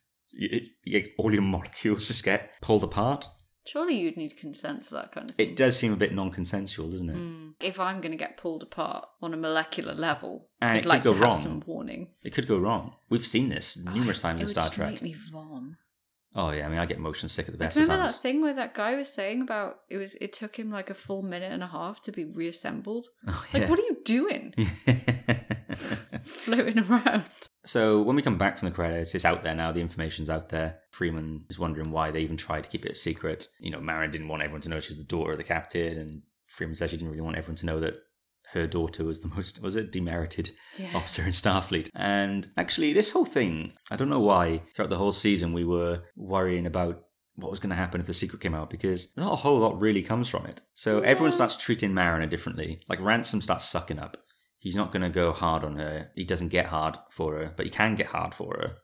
[1.19, 3.27] All your molecules just get pulled apart.
[3.65, 5.51] Surely you'd need consent for that kind of thing.
[5.51, 7.17] It does seem a bit non-consensual, doesn't it?
[7.17, 7.53] Mm.
[7.61, 10.89] If I'm going to get pulled apart on a molecular level, And it I'd could
[10.89, 11.37] like go to have wrong.
[11.37, 12.09] some warning.
[12.25, 12.95] It could go wrong.
[13.09, 14.91] We've seen this numerous I- times it in Star Trek.
[14.95, 15.77] Make me vom.
[16.35, 18.15] Oh yeah, I mean I get motion sick at the best Remember of times.
[18.17, 20.95] that thing where that guy was saying about it was it took him like a
[20.95, 23.09] full minute and a half to be reassembled.
[23.29, 24.55] Oh, Like, what are you doing?
[26.25, 27.25] Floating around.
[27.65, 29.73] So when we come back from the credits, it's out there now.
[29.73, 30.79] The information's out there.
[30.91, 33.47] Freeman is wondering why they even tried to keep it a secret.
[33.61, 35.99] You know, Marin didn't want everyone to know she was the daughter of the captain,
[35.99, 37.95] and Freeman says she didn't really want everyone to know that
[38.53, 40.91] her daughter was the most was it demerited Yeah.
[40.95, 41.89] officer in Starfleet.
[41.95, 46.03] And actually, this whole thing, I don't know why throughout the whole season we were
[46.17, 47.03] worrying about
[47.37, 49.81] what was going to happen if the secret came out because not a whole lot
[49.81, 50.61] really comes from it.
[50.75, 52.81] So everyone starts treating Mariner differently.
[52.89, 54.19] Like Ransom starts sucking up.
[54.63, 56.13] He's not going to go hard on her.
[56.15, 58.77] He doesn't get hard for her, but he can get hard for her.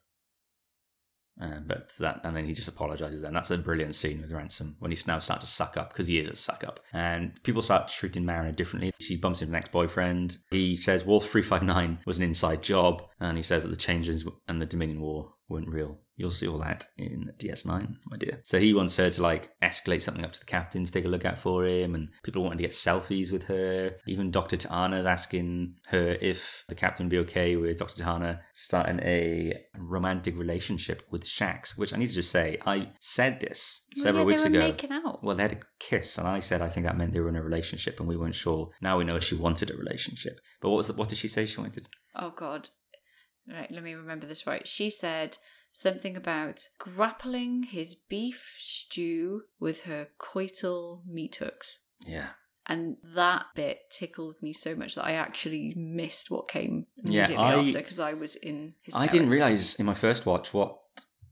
[1.40, 3.22] Uh, but that, and then he just apologizes.
[3.22, 6.08] Then that's a brilliant scene with Ransom when he's now starting to suck up because
[6.08, 8.92] he is a suck up, and people start treating Mariner differently.
[8.98, 10.38] She bumps into an ex-boyfriend.
[10.50, 13.76] He says Wolf three five nine was an inside job, and he says that the
[13.76, 16.00] changes and the Dominion War weren't real.
[16.18, 18.40] You'll see all that in DS9, my dear.
[18.42, 21.08] So he wants her to like escalate something up to the captain to take a
[21.08, 23.92] look at for him, and people wanting to get selfies with her.
[24.08, 24.56] Even Dr.
[24.56, 28.02] T'Ana's asking her if the captain would be okay with Dr.
[28.02, 33.38] T'Ana starting a romantic relationship with Shaxs, which I need to just say, I said
[33.38, 34.66] this several Well, yeah, weeks they were ago.
[34.72, 35.22] making out.
[35.22, 37.36] Well, they had a kiss, and I said I think that meant they were in
[37.36, 38.70] a relationship, and we weren't sure.
[38.82, 40.40] Now we know she wanted a relationship.
[40.60, 41.86] But what was the, what did she say she wanted?
[42.16, 42.70] Oh God.
[43.50, 44.68] Right, let me remember this right.
[44.68, 45.38] She said
[45.78, 51.84] something about grappling his beef stew with her coital meat hooks.
[52.04, 52.30] Yeah,
[52.66, 57.36] And that bit tickled me so much that I actually missed what came Yeah, immediately
[57.36, 60.78] I- after because I was in his I didn't realize in my first watch what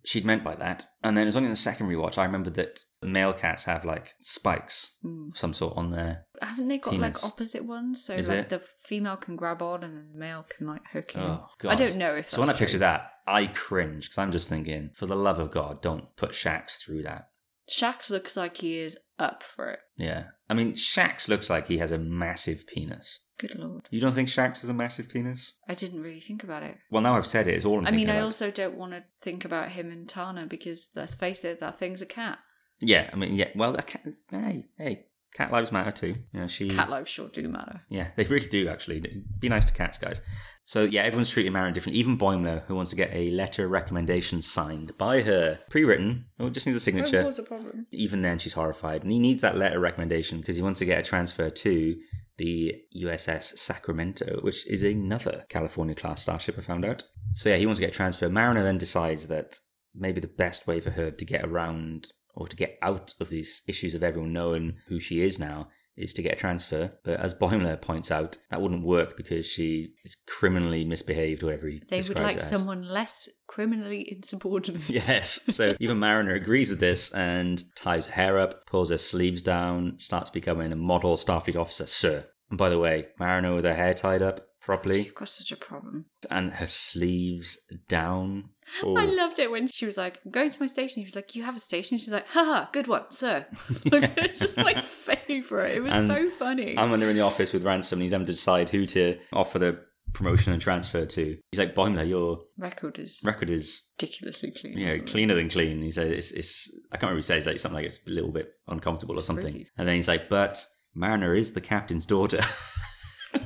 [0.07, 2.55] she'd meant by that, and then it was only in the second rewatch I remembered
[2.55, 5.29] that male cats have like spikes Hmm.
[5.33, 6.25] of some sort on their.
[6.40, 7.23] Haven't they got Penis.
[7.23, 8.05] like opposite ones?
[8.05, 8.49] So Is like it?
[8.49, 11.21] the female can grab on and then the male can like hook in.
[11.21, 11.73] Oh god!
[11.73, 12.81] I don't know if So when I that's picture true.
[12.81, 16.83] that, I cringe because I'm just thinking, for the love of God, don't put Shaxs
[16.85, 17.29] through that.
[17.68, 19.81] Shaxs looks like he is up for it.
[19.96, 23.20] Yeah, I mean Shaxs looks like he has a massive penis.
[23.38, 23.88] Good lord.
[23.90, 25.55] You don't think Shaxs has a massive penis?
[25.68, 26.79] I didn't really think about it.
[26.90, 27.55] Well, now I've said it.
[27.55, 28.24] It's all I'm I mean, I about.
[28.24, 32.00] also don't want to think about him and T'Ana because let's face it, that thing's
[32.00, 32.38] a cat.
[32.81, 33.48] Yeah, I mean, yeah.
[33.55, 36.15] Well, a cat, hey, hey, cat lives matter too.
[36.33, 36.71] You know, she.
[36.71, 37.83] Cat lives sure do matter.
[37.89, 39.23] Yeah, they really do actually.
[39.39, 40.21] Be nice to cats, guys.
[40.65, 42.01] So yeah, everyone's treating Marin differently.
[42.01, 46.27] Even Boimler, who wants to get a letter of recommendation signed by her, pre-written.
[46.41, 47.19] Oh, just needs a signature.
[47.19, 47.87] What was the problem?
[47.93, 50.85] Even then, she's horrified, and he needs that letter of recommendation because he wants to
[50.85, 51.97] get a transfer to
[52.39, 56.57] the USS Sacramento, which is another California class starship.
[56.59, 57.05] I found out.
[57.35, 58.29] So yeah, he wants to get a transfer.
[58.29, 59.55] Mariner then decides that
[59.95, 63.62] maybe the best way for her to get around or to get out of these
[63.66, 66.92] issues of everyone knowing who she is now is to get a transfer.
[67.05, 71.83] But as Boimler points out, that wouldn't work because she is criminally misbehaved, whatever he
[71.88, 74.88] They would like someone less criminally insubordinate.
[75.07, 75.40] Yes.
[75.55, 79.94] So even Mariner agrees with this and ties her hair up, pulls her sleeves down,
[79.99, 82.27] starts becoming a model Starfleet officer, sir.
[82.51, 85.57] And by the way, Mariner with her hair tied up properly You've got such a
[85.57, 86.07] problem.
[86.31, 87.57] and her sleeves
[87.88, 88.50] down.
[88.83, 88.96] Oh.
[88.96, 91.00] I loved it when she was like, I'm going to my station.
[91.00, 91.96] He was like, You have a station?
[91.98, 93.46] She's like, haha, good one, sir.
[93.92, 95.76] Like, it's just my favourite.
[95.76, 96.76] It was And so funny.
[96.76, 99.59] And when they're in the office with Ransom, he's having to decide who to offer
[99.61, 99.81] the
[100.12, 101.37] promotion and transfer to.
[101.50, 104.79] He's like, Boimler, your Record is record is ridiculously clean.
[104.79, 105.81] you know, cleaner than clean.
[105.83, 107.18] He says it's, it's I can't remember.
[107.18, 109.64] He says like something like it's a little bit uncomfortable or something.
[109.79, 112.40] And then he's like, "But Mariner is the captain's daughter."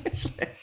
[0.04, 0.56] It's like-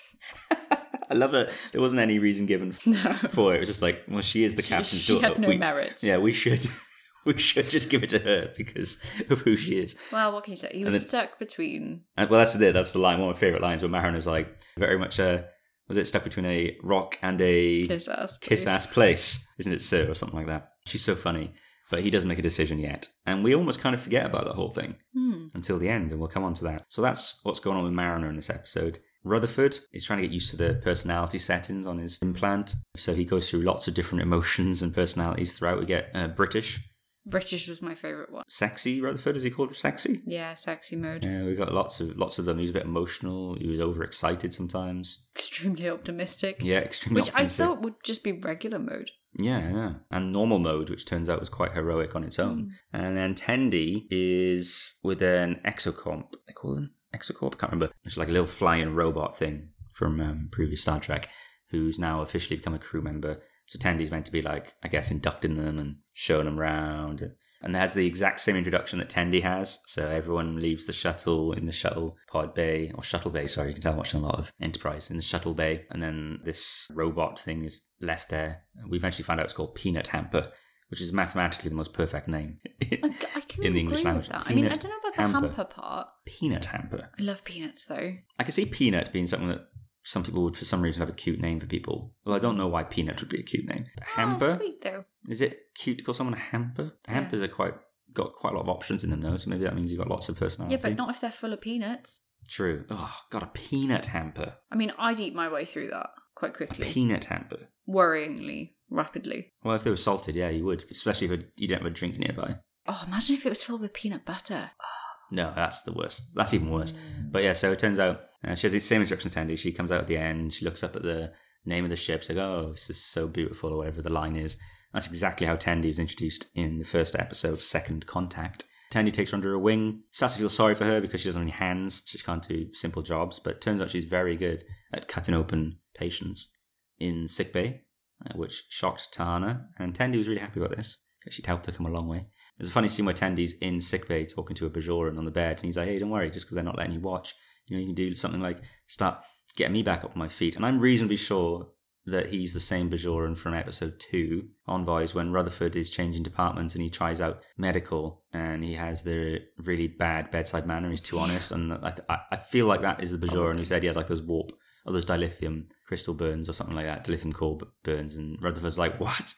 [1.10, 3.16] I love that there wasn't any reason given No.
[3.30, 3.58] for it.
[3.58, 5.28] It was just like, well, she is the She- captain's she daughter.
[5.28, 6.04] had no we, merits.
[6.04, 6.68] Yeah, we should.
[7.26, 9.98] We should just give it to her because of who she is.
[10.14, 10.70] Well, what can you say?
[10.74, 12.04] He was then- stuck between.
[12.16, 12.74] And, well, that's it.
[12.74, 13.20] That's the line.
[13.20, 15.44] One of my favorite lines where Mariner's like very much a
[15.90, 18.38] was it stuck between a rock and a Kiss ass.
[18.38, 20.70] kiss ass place, isn't it, sir, or something like that.
[20.86, 21.52] She's so funny,
[21.90, 24.54] but he doesn't make a decision yet, and we almost kind of forget about the
[24.54, 25.48] whole thing Hmm.
[25.54, 26.86] until the end, and we'll come on to that.
[26.90, 29.00] So that's what's going on with Mariner in this episode.
[29.24, 33.26] Rutherford is trying to get used to the personality settings on his implant, so he
[33.26, 35.80] goes through lots of different emotions and personalities throughout.
[35.80, 36.80] We get uh, British,
[37.26, 38.44] British was my favourite one.
[38.48, 40.22] sexy Rutherford, is he called sexy?
[40.26, 41.26] Yeah, sexy mode.
[41.26, 42.58] Yeah, we got lots of lots of them.
[42.58, 43.56] He was a bit emotional.
[43.56, 45.26] He was overexcited sometimes.
[45.36, 46.60] Extremely optimistic.
[46.62, 47.22] Yeah, extremely.
[47.24, 47.36] Optimistic.
[47.44, 49.12] Which I thought would just be regular mode.
[49.38, 49.94] Yeah, yeah.
[50.10, 52.74] And normal mode, which turns out was quite heroic on its own.
[52.92, 56.34] And then Tendi is with an exocomp.
[56.48, 57.54] They call them exocorp.
[57.54, 57.94] I can't remember.
[58.04, 61.30] It's like a little flying robot thing from um, previous Star Trek,
[61.70, 63.42] who's now officially become a crew member.
[63.66, 67.22] So Tendi's meant to be like, I guess, inducting them and showing them around.
[67.22, 69.80] And has the exact same introduction that Tendi has.
[69.86, 73.74] So everyone leaves the shuttle in the shuttle pod bay, or shuttle bay, sorry, you
[73.74, 75.86] can tell I'm watching a lot of Enterprise in the shuttle bay.
[75.90, 78.64] And then this robot thing is left there.
[78.88, 80.52] We eventually find out it's called Peanut Hamper,
[80.90, 84.30] which is mathematically the most perfect name I, I can in the English language.
[84.32, 85.48] I mean, I don't know about the hamper.
[85.48, 86.08] hamper part.
[86.26, 87.10] Peanut hamper.
[87.20, 88.14] I love peanuts though.
[88.40, 89.68] I can see peanut being something that
[90.08, 92.14] some people would, for some reason, have a cute name for people.
[92.26, 93.86] Well, I don't know why peanut would be a cute name.
[93.88, 94.46] Oh, but hamper.
[94.46, 95.04] Oh, sweet though.
[95.28, 96.94] Is it cute to call someone a hamper?
[97.08, 97.74] Hampers are quite
[98.14, 100.10] got quite a lot of options in them though, so maybe that means you've got
[100.10, 100.76] lots of personality.
[100.76, 102.26] Yeah, but not if they're full of peanuts.
[102.50, 102.86] True.
[102.90, 104.56] Oh, got a peanut hamper.
[104.72, 107.68] I mean, I'd eat my way through that quite A quickly, peanut hamper.
[107.88, 109.52] worryingly rapidly.
[109.64, 110.86] Well, if they were salted, yeah, you would.
[110.90, 112.56] Especially if you don't have a drink nearby.
[112.88, 114.72] Oh, imagine if it was filled with peanut butter.
[114.82, 115.07] Oh.
[115.32, 116.34] No, that's the worst.
[116.36, 116.94] That's even worse.
[117.30, 119.56] But yeah, so it turns out uh, she has the same instructions as Tandy.
[119.56, 120.54] She comes out at the end.
[120.54, 121.34] She looks up at the
[121.66, 122.22] name of the ship.
[122.22, 124.58] She's like, "Oh, this is so beautiful," or whatever the line is.
[124.94, 128.64] That's exactly how Tandy was introduced in the first episode, of Second Contact.
[128.90, 130.04] Tandy takes her under her wing.
[130.12, 132.04] Starts to feel sorry for her because she doesn't have any hands.
[132.06, 133.40] She can't do simple jobs.
[133.40, 134.64] But turns out she's very good
[134.94, 136.58] at cutting open patients
[136.98, 137.82] in sickbay,
[138.26, 139.66] uh, which shocked T'Ana.
[139.78, 142.28] And Tandy was really happy about this because she'd helped her come a long way.
[142.58, 145.58] There's a funny scene where Tendi's in sickbay talking to a Bajoran on the bed,
[145.58, 147.36] and he's like, "Hey, don't worry, just because they're not letting you watch,
[147.68, 149.20] you know, you can do something like start
[149.56, 151.68] getting me back up on my feet." And I'm reasonably sure
[152.08, 156.82] that he's the same Bajoran from episode two, Envoys, when Rutherford is changing departments and
[156.82, 160.90] he tries out medical, and he has the really bad bedside manner.
[160.90, 163.84] He's too honest, and I, I, I feel like that is the Bajoran who said
[163.84, 164.52] he had like those warp
[164.86, 169.00] or those dilithium crystal burns or something like that, dilithium core burns, and Rutherford's like,
[169.00, 169.36] "What?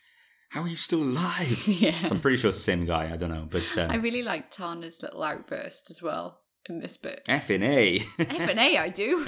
[0.49, 2.03] How are you still alive?" yeah.
[2.03, 3.11] So I'm pretty sure it's the same guy.
[3.11, 6.97] I don't know, but um, I really like T'Ana's little outburst as well in this
[6.97, 7.25] bit.
[7.27, 7.99] F in A.
[8.19, 9.27] F and A, I do.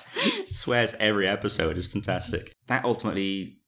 [0.46, 2.52] Swears every episode is fantastic.
[2.66, 3.58] That ultimately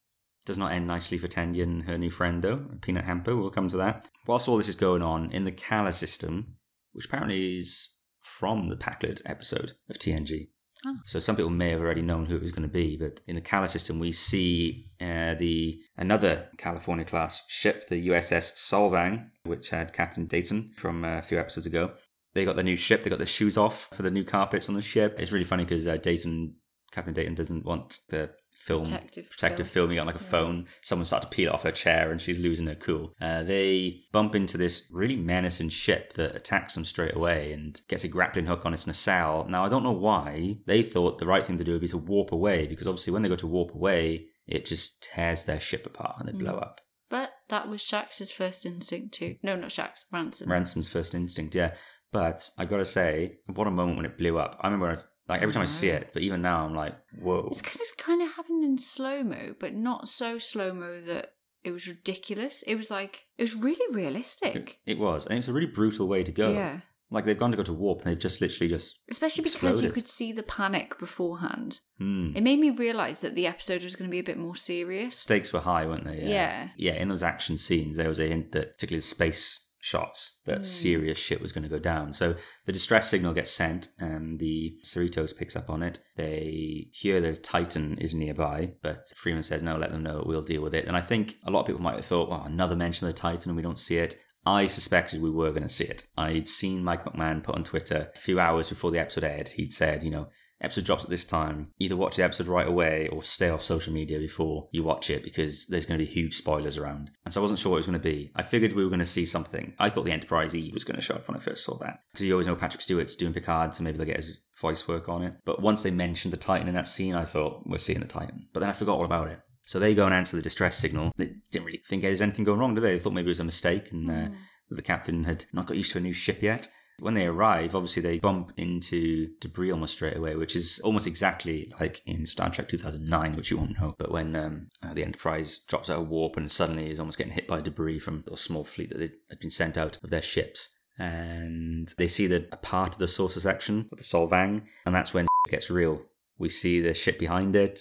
[0.47, 3.37] does not end nicely for Tendi and her new friend, though, Peanut Hamper.
[3.37, 4.09] We'll come to that.
[4.27, 6.57] Whilst all this is going on, in the Kala system,
[6.93, 10.49] which apparently is from the Pakled episode of TNG.
[10.87, 10.97] Oh.
[11.07, 13.35] So some people may have already known who it was going to be, but in
[13.35, 19.71] the Kala system, we see uh, the another California class ship, the USS Solvang, which
[19.71, 21.93] had Captain Dayton from uh, a few episodes ago.
[22.35, 23.03] They got the new ship.
[23.03, 25.17] They got their shoes off for the new carpets on the ship.
[25.19, 26.55] It's really funny because uh, Dayton,
[26.93, 29.73] Captain Dayton, doesn't want the film Protective protective film.
[29.89, 30.31] filming on like a Yeah.
[30.31, 30.67] phone.
[30.83, 33.15] Someone started to peel it off her chair, and she's losing her cool.
[33.21, 38.05] Uh, they bump into this really menacing ship that attacks them straight away and gets
[38.05, 39.47] a grappling hook on its nacelle.
[39.49, 41.99] Now I don't know why they thought the right thing to do would be to
[41.99, 45.87] warp away because obviously when they go to warp away, it just tears their ship
[45.87, 46.63] apart and they blow Mm.
[46.63, 46.81] up.
[47.09, 49.37] But that was Shaxs's first instinct too.
[49.43, 50.05] No, not Shaxs.
[50.13, 50.49] Ransom.
[50.51, 51.75] Ransom's first instinct, yeah.
[52.13, 54.59] But I gotta say, what a moment when it blew up.
[54.61, 56.95] I remember, when I, like every time I see it, but even now I'm like,
[57.19, 57.49] whoa.
[57.51, 61.33] It's kind of kind of happened in slow mo, but not so slow mo that
[61.65, 62.63] it was ridiculous.
[62.67, 64.81] It was like it was really realistic.
[64.87, 66.53] It was, and it was a really brutal way to go.
[66.53, 68.99] Yeah, Like they've gone to go to warp, and they've just literally just.
[69.11, 71.81] especially because you could see the panic beforehand.
[71.99, 72.33] Hmm.
[72.35, 75.17] It made me realize that the episode was going to be a bit more serious.
[75.17, 76.23] Stakes were high, weren't they?
[76.23, 76.69] Yeah.
[76.77, 80.61] Yeah, in those action scenes, there was a hint that, particularly the space shots, that
[80.61, 80.65] Mm.
[80.65, 82.13] serious shit was going to go down.
[82.13, 86.01] So the distress signal gets sent, and the Cerritos picks up on it.
[86.17, 90.63] They hear the Titan is nearby, but Freeman says, no, let them know, we'll deal
[90.63, 90.87] with it.
[90.87, 93.21] And I think a lot of people might have thought, well, another mention of the
[93.21, 94.17] Titan and we don't see it.
[94.47, 96.07] I suspected we were going to see it.
[96.17, 99.49] I'd seen Mike McMahan put on Twitter a few hours before the episode aired.
[99.49, 100.29] He'd said, you know,
[100.61, 103.93] episode drops at this time, either watch the episode right away or stay off social
[103.93, 107.11] media before you watch it because there's going to be huge spoilers around.
[107.25, 108.31] And so I wasn't sure what it was going to be.
[108.35, 109.75] I figured we were going to see something.
[109.79, 112.01] I thought the Enterprise E was going to show up when I first saw that
[112.11, 115.09] because you always know Patrick Stewart's doing Picard, so maybe they'll get his voice work
[115.09, 115.35] on it.
[115.45, 118.49] But once they mentioned the Titan in that scene, I thought we're seeing the Titan.
[118.53, 119.41] But then I forgot all about it.
[119.65, 121.13] So they go and answer the distress signal.
[121.17, 122.95] They didn't really think there's anything going wrong, did they?
[122.95, 124.29] They thought maybe it was a mistake and uh,
[124.69, 126.67] that the captain had not got used to a new ship yet.
[127.01, 131.73] When they arrive, obviously they bump into debris almost straight away, which is almost exactly
[131.81, 133.95] like in Star Trek 2009, which you won't know.
[133.99, 137.33] But when um, uh, the Enterprise drops out of warp and suddenly is almost getting
[137.33, 140.23] hit by debris from a small fleet that they had been sent out of their
[140.23, 144.95] ships, and they see the a part of the saucer section of the Solvang, and
[144.95, 146.03] that's when it gets real.
[146.39, 147.81] We see the ship behind it,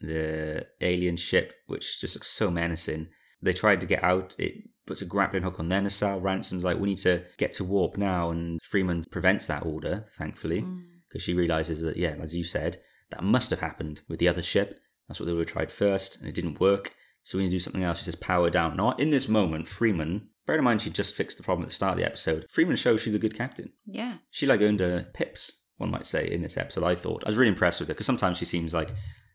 [0.00, 3.08] the alien ship, which just looks so menacing.
[3.42, 4.36] They tried to get out.
[4.38, 4.54] It
[4.86, 6.20] puts a grappling hook on their nacelle.
[6.20, 8.30] Ransom's like, we need to get to warp now.
[8.30, 10.82] And Freeman prevents that order, thankfully, Mm.
[11.08, 14.42] because she realizes that, yeah, as you said, that must have happened with the other
[14.42, 14.80] ship.
[15.08, 16.94] That's what they would have tried first, and it didn't work.
[17.22, 17.98] So we need to do something else.
[17.98, 18.76] She says, power down.
[18.76, 21.74] Now, in this moment, Freeman, bear in mind she just fixed the problem at the
[21.74, 22.46] start of the episode.
[22.50, 23.72] Freeman shows she's a good captain.
[23.86, 24.16] Yeah.
[24.30, 26.84] She like earned her pips, one might say, in this episode.
[26.84, 28.90] I thought I was really impressed with her because sometimes she seems like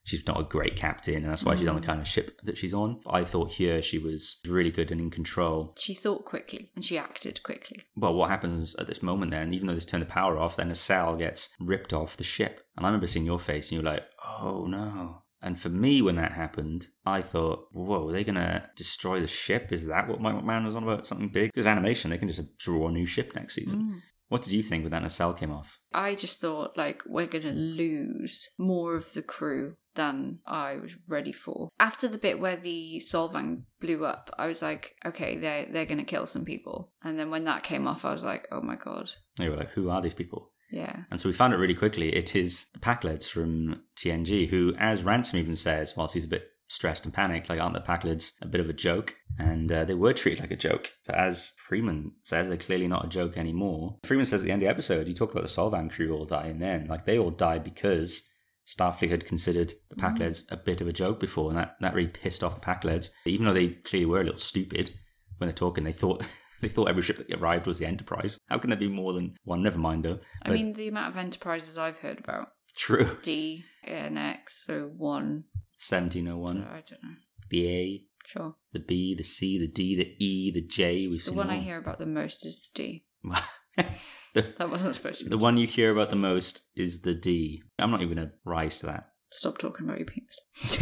[0.10, 2.58] she's not a great captain, and that's why she's on the kind of ship that
[2.58, 3.00] she's on.
[3.08, 5.76] I thought here she was really good and in control.
[5.78, 7.84] She thought quickly and she acted quickly.
[7.96, 9.54] Well, what happens at this moment then?
[9.54, 12.62] Even though they turn the power off, then a cell gets ripped off the ship,
[12.76, 14.06] and I remember seeing your face, and you were like,
[14.40, 18.70] "Oh no." And for me, when that happened, I thought, whoa, are they going to
[18.76, 19.72] destroy the ship?
[19.72, 21.08] Is that what my man was on about?
[21.08, 21.54] Something big?
[21.54, 23.80] Because animation, they can just draw a new ship next season.
[23.80, 24.00] Mm.
[24.30, 25.80] What did you think when that nacelle came off?
[25.92, 31.32] I just thought like we're gonna lose more of the crew than I was ready
[31.32, 31.70] for.
[31.80, 36.04] After the bit where the Solvang blew up, I was like, okay, they're they're gonna
[36.14, 36.92] kill some people.
[37.04, 39.72] And then when that came off, I was like, oh my god, They were like,
[39.76, 40.42] who are these people?
[40.72, 40.96] yeah.
[41.10, 45.04] And so we found out really quickly it is the Pakleds from TNG, who, as
[45.04, 48.48] Ransom even says, whilst he's a bit stressed and panicked, like, aren't the Pakleds a
[48.48, 49.16] bit of a joke?
[49.40, 50.94] And uh, they were treated like a joke.
[51.08, 53.98] But as Freeman says, they're clearly not a joke anymore.
[54.04, 56.26] Freeman says at the end of the episode, he talked about the Solvang crew all
[56.26, 56.86] dying then.
[56.88, 58.29] Like, they all died because
[58.70, 60.52] Starfleet had considered the Pakleds mm.
[60.52, 63.10] a bit of a joke before, and that, that really pissed off the Pakleds.
[63.26, 64.92] Even though they clearly were a little stupid
[65.38, 66.24] when they're talking, they thought.
[66.62, 68.38] They thought every ship that arrived was the Enterprise.
[68.50, 69.64] How can there be more than one?
[69.64, 70.20] Never mind, though.
[70.42, 73.18] I mean, the amount of enterprises I've heard about true.
[73.22, 75.46] D and X, so one.
[75.78, 76.58] 1701.
[76.58, 77.16] I don't know.
[77.50, 78.56] The A, Sure.
[78.74, 81.08] the B, the C, the D, the E, the J.
[81.08, 83.06] We've The seen one them I hear about the most is the D.
[84.34, 85.30] the, That wasn't supposed to be.
[85.30, 87.64] the one you hear about the most is the D.
[87.78, 89.10] I'm not even going to rise to that.
[89.32, 90.82] Stop talking about your penis.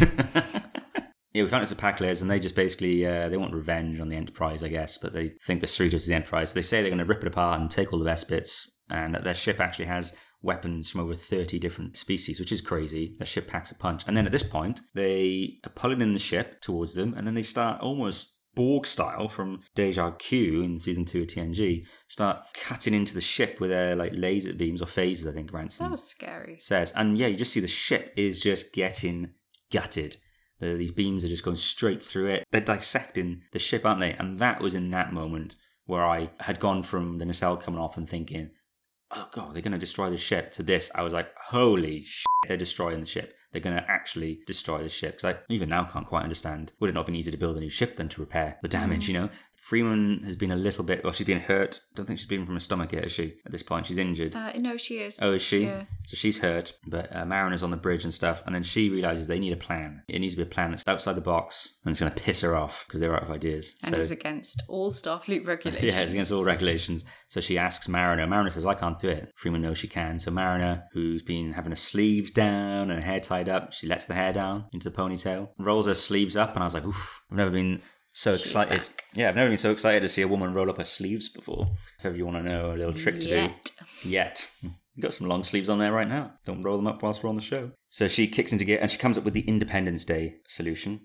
[1.34, 4.08] yeah, we found it's the Pakleds, and they just basically uh, they want revenge on
[4.08, 4.96] the Enterprise, I guess.
[4.98, 6.54] But they think the Cerritos is the Enterprise.
[6.54, 9.14] They say they're going to rip it apart and take all the best bits, and
[9.14, 13.16] that their ship actually has weapons from over 30 different species, which is crazy.
[13.18, 14.04] Their ship packs a punch.
[14.06, 17.34] And then at this point, they are pulling in the ship towards them, and then
[17.34, 22.94] they start almost Borg style from Deja Q in season two of TNG, start cutting
[22.94, 26.02] into the ship with their like laser beams or phasers, I think Ransom That was
[26.04, 26.58] scary.
[26.60, 26.92] says.
[26.96, 29.30] And yeah, you just see the ship is just getting
[29.70, 30.16] gutted.
[30.60, 32.44] Uh, these beams are just going straight through it.
[32.50, 34.14] They're dissecting the ship, aren't they?
[34.14, 35.54] And that was in that moment
[35.86, 38.50] where I had gone from the nacelle coming off and thinking,
[39.12, 40.90] oh god, they're going to destroy the ship, to this.
[40.94, 43.34] I was like, holy shit, they're destroying the ship.
[43.52, 45.16] They're going to actually destroy the ship.
[45.16, 46.72] Because I even now can't quite understand.
[46.80, 48.68] Would it not have been easier to build a new ship than to repair the
[48.68, 49.08] damage, mm.
[49.08, 49.30] you know?
[49.60, 51.80] Freeman has been a little bit, well, she's been hurt.
[51.94, 53.34] don't think she's been from her stomach yet, is she?
[53.44, 54.34] At this point, she's injured.
[54.34, 55.18] Uh, no, she is.
[55.20, 55.64] Oh, is she?
[55.64, 55.82] Yeah.
[56.06, 59.26] So she's hurt, but uh, Mariner's on the bridge and stuff, and then she realizes
[59.26, 60.02] they need a plan.
[60.08, 62.40] It needs to be a plan that's outside the box, and it's going to piss
[62.40, 63.76] her off because they're out of ideas.
[63.84, 65.94] And so is against all Starfleet regulations.
[65.94, 67.04] yeah, it's against all regulations.
[67.28, 68.26] So she asks Mariner.
[68.26, 70.18] Mariner says, "I can't do it." Freeman knows she can.
[70.18, 74.06] So Mariner, who's been having her sleeves down and her hair tied up, she lets
[74.06, 77.22] the hair down into the ponytail, rolls her sleeves up, and I was like, "Oof!"
[77.30, 77.82] I've never been
[78.18, 78.80] so She's excited.
[78.80, 79.04] back.
[79.14, 81.68] Yeah, I've never been so excited to see a woman roll up her sleeves before.
[82.00, 83.70] If ever you want to know a little trick to do, Yet.
[84.04, 84.50] yet.
[84.62, 86.32] You've got some long sleeves on there right now.
[86.44, 87.70] Don't roll them up whilst we're on the show.
[87.90, 91.02] So she kicks into gear and she comes up with the Independence Day solution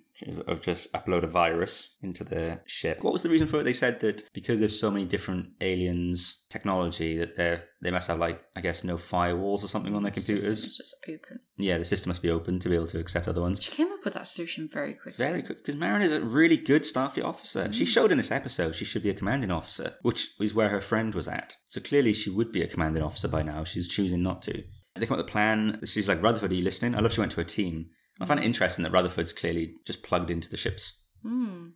[0.47, 3.03] of just upload a virus into the ship.
[3.03, 3.63] What was the reason for it?
[3.63, 8.19] They said that because there's so many different aliens technology that they they must have
[8.19, 10.43] like I guess no firewalls or something on their computers.
[10.43, 11.39] System's just open.
[11.57, 13.61] Yeah, the system must be open to be able to accept other ones.
[13.61, 15.25] She came up with that solution very quickly.
[15.25, 17.71] Very quick, because Mariner's a really good Starfleet officer.
[17.73, 17.87] She mm.
[17.87, 21.13] showed in this episode she should be a commanding officer, which is where her friend
[21.13, 21.55] was at.
[21.67, 23.63] So clearly she would be a commanding officer by now.
[23.63, 24.63] She's choosing not to.
[24.95, 25.79] They come up with a plan.
[25.85, 26.95] She's like, Rutherford, are you listening?
[26.95, 27.89] I love she went to a team.
[28.19, 31.69] I find it interesting that Rutherford's clearly just plugged into the ship's Hmm.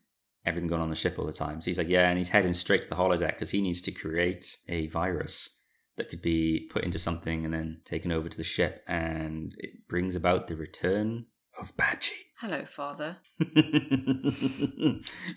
[0.46, 1.62] everything going on the ship all the time.
[1.62, 3.92] So he's like, yeah, and he's heading straight to the holodeck because he needs to
[3.92, 5.50] create a virus
[5.96, 9.88] that could be put into something and then taken over to the ship, and it
[9.88, 11.26] brings about the return
[11.60, 12.12] of Badgey.
[12.40, 13.18] Hello, father.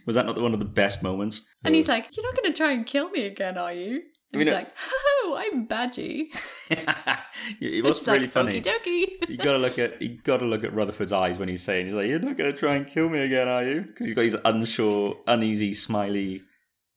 [0.06, 1.48] Was that not one of the best moments?
[1.64, 4.02] And he's like, You're not going to try and kill me again, are you?
[4.32, 4.68] I mean, he's it- like,
[5.22, 6.28] Oh, I'm Badgey.
[7.60, 8.62] it was It's really like, funny.
[9.28, 12.08] You gotta look at you gotta look at Rutherford's eyes when he's saying he's like,
[12.08, 15.16] "You're not gonna try and kill me again, are you?" Because he's got these unsure,
[15.26, 16.42] uneasy, smiley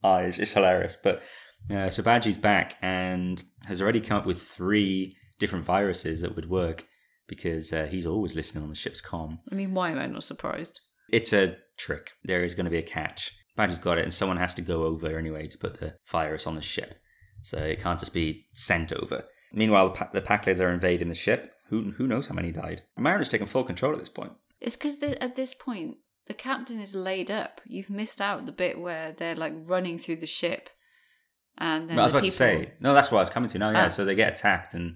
[0.04, 0.40] eyes.
[0.40, 0.96] It's hilarious.
[1.02, 1.24] But
[1.70, 6.50] uh, so Badgey's back and has already come up with three different viruses that would
[6.50, 6.86] work
[7.28, 9.40] because uh, he's always listening on the ship's com.
[9.52, 10.80] I mean, why am I not surprised?
[11.12, 12.12] It's a trick.
[12.24, 13.32] There is going to be a catch.
[13.58, 16.56] Badgey's got it, and someone has to go over anyway to put the virus on
[16.56, 16.96] the ship.
[17.44, 19.26] So it can't just be sent over.
[19.54, 21.52] Meanwhile, the, pa- the Pakleds are invading the ship.
[21.70, 22.82] Who who knows how many died?
[22.98, 24.32] Mariner's taken full control at this point.
[24.60, 27.62] It's because at this point, the captain is laid up.
[27.66, 30.70] You've missed out the bit where they're like running through the ship.
[31.58, 32.94] And then I was about people, to say no.
[32.94, 33.70] That's what I was coming to now.
[33.72, 33.89] Yeah, Ah.
[33.89, 34.96] so they get attacked, and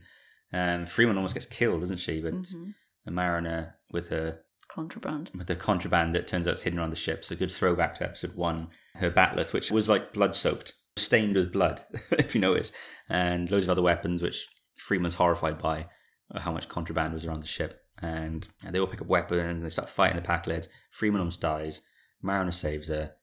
[0.53, 2.21] um, Freeman almost gets killed, doesn't she?
[2.21, 2.73] But Mhm.
[3.05, 4.39] the Mariner with her
[4.69, 5.31] contraband.
[5.35, 7.23] with the contraband that turns out is hidden around the ship.
[7.23, 11.53] So good throwback to episode one, her bat'leth, which was like blood soaked, stained with
[11.53, 12.71] blood, if you notice,
[13.09, 15.87] and loads of other weapons, which Freeman's horrified by
[16.33, 17.81] uh, how much contraband was around the ship.
[18.01, 20.67] And they all pick up weapons and they start fighting the Pakleds.
[20.91, 21.81] Freeman almost dies.
[22.21, 23.13] Mariner saves her.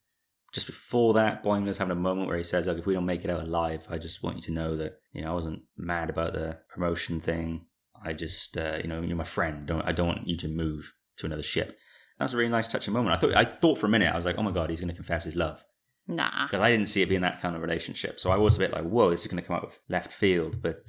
[0.53, 3.25] Just before that, Boimler's having a moment where he says, Look, if we don't make
[3.25, 6.11] it out alive, I just want you to know that, you know, I wasn't mad
[6.11, 7.66] about the promotion thing.
[8.05, 9.66] I just, uh, you know, you're my friend.
[9.66, 10.93] Don't I don't want you to move.
[11.18, 11.77] to another ship.
[12.18, 13.14] That was a really nice touching moment.
[13.14, 14.91] I thought I thought for a minute I was like, oh my god, he's going
[14.91, 15.64] to confess his love
[16.07, 16.47] Nah.
[16.47, 18.21] because I didn't see it being that kind of relationship.
[18.21, 20.13] So I was a bit like, whoa, this is going to come out of left
[20.13, 20.85] field, but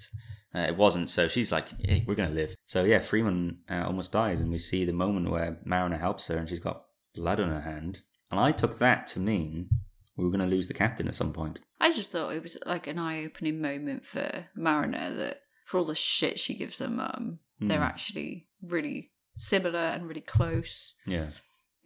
[0.53, 1.09] uh, it wasn't.
[1.09, 2.55] So she's like, hey, we're going to live.
[2.65, 6.37] So yeah, Freeman uh, almost dies, and we see the moment where Mariner helps her,
[6.37, 8.01] and she's got blood on her hand.
[8.31, 9.69] And I took that to mean
[10.17, 11.61] we were going to lose the captain at some point.
[11.79, 15.85] I just thought it was like an eye opening moment for Mariner that for all
[15.85, 17.83] the shit she gives her mum, they're Hmm.
[17.83, 20.95] actually really similar and really close.
[21.05, 21.27] Yeah,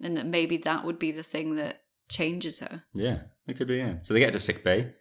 [0.02, 2.84] And that maybe that would be the thing that changes her.
[2.94, 3.78] yeah, it could be.
[3.78, 3.96] Yeah.
[4.02, 4.94] So they get to sick bay.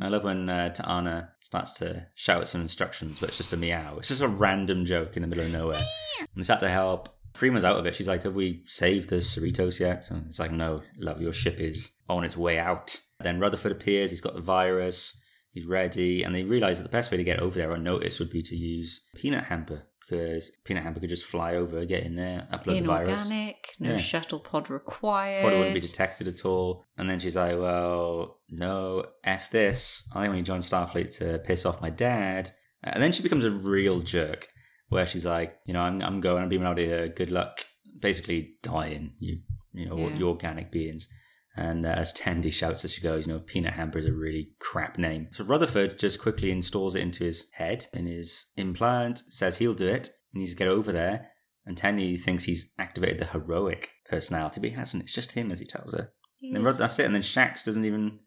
[0.00, 3.56] I love when uh, T'Ana starts to shout out some instructions, but it's just a
[3.56, 3.96] meow.
[3.98, 5.84] It's just a random joke in the middle of nowhere.
[6.20, 7.08] and they start to help.
[7.34, 7.96] Freeman's out of it.
[7.96, 10.08] She's like, Have we saved the Cerritos yet?
[10.10, 13.00] And it's like, No, love, your ship is on its way out.
[13.18, 14.10] Then Rutherford appears.
[14.10, 15.20] He's got the virus.
[15.50, 16.22] He's ready.
[16.22, 18.56] And they realize that the best way to get over there unnoticed would be to
[18.56, 22.86] use Peanut Hamper because Peanut Hamper could just fly over, get in there, upload the
[22.86, 23.26] virus.
[23.26, 23.96] Inorganic, no Yeah.
[23.98, 25.40] shuttle pod required.
[25.42, 26.84] Probably wouldn't be detected at all.
[26.98, 30.08] And then she's like, well, no, F this.
[30.14, 32.50] I only joined Starfleet to piss off my dad.
[32.82, 34.48] And then she becomes a real jerk
[34.88, 37.64] where she's like, you know, I'm, I'm going, I'm being out here, good luck.
[37.98, 39.38] Basically dying, you,
[39.72, 40.16] you know, Yeah.
[40.16, 41.08] you organic beings.
[41.56, 44.50] And uh, as Tendi shouts as she goes, you know, Peanut Hamper is a really
[44.58, 45.28] crap name.
[45.30, 49.86] So Rutherford just quickly installs it into his head, in his implant, says he'll do
[49.86, 51.30] it, he needs to get over there.
[51.64, 55.04] And Tendi thinks he's activated the heroic personality, but he hasn't.
[55.04, 56.12] It's just him, as he tells her.
[56.42, 57.06] And then that's it.
[57.06, 58.18] And then Shaxs doesn't even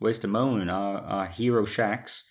[0.00, 0.70] waste a moment.
[0.70, 2.22] Our, our hero Shaxs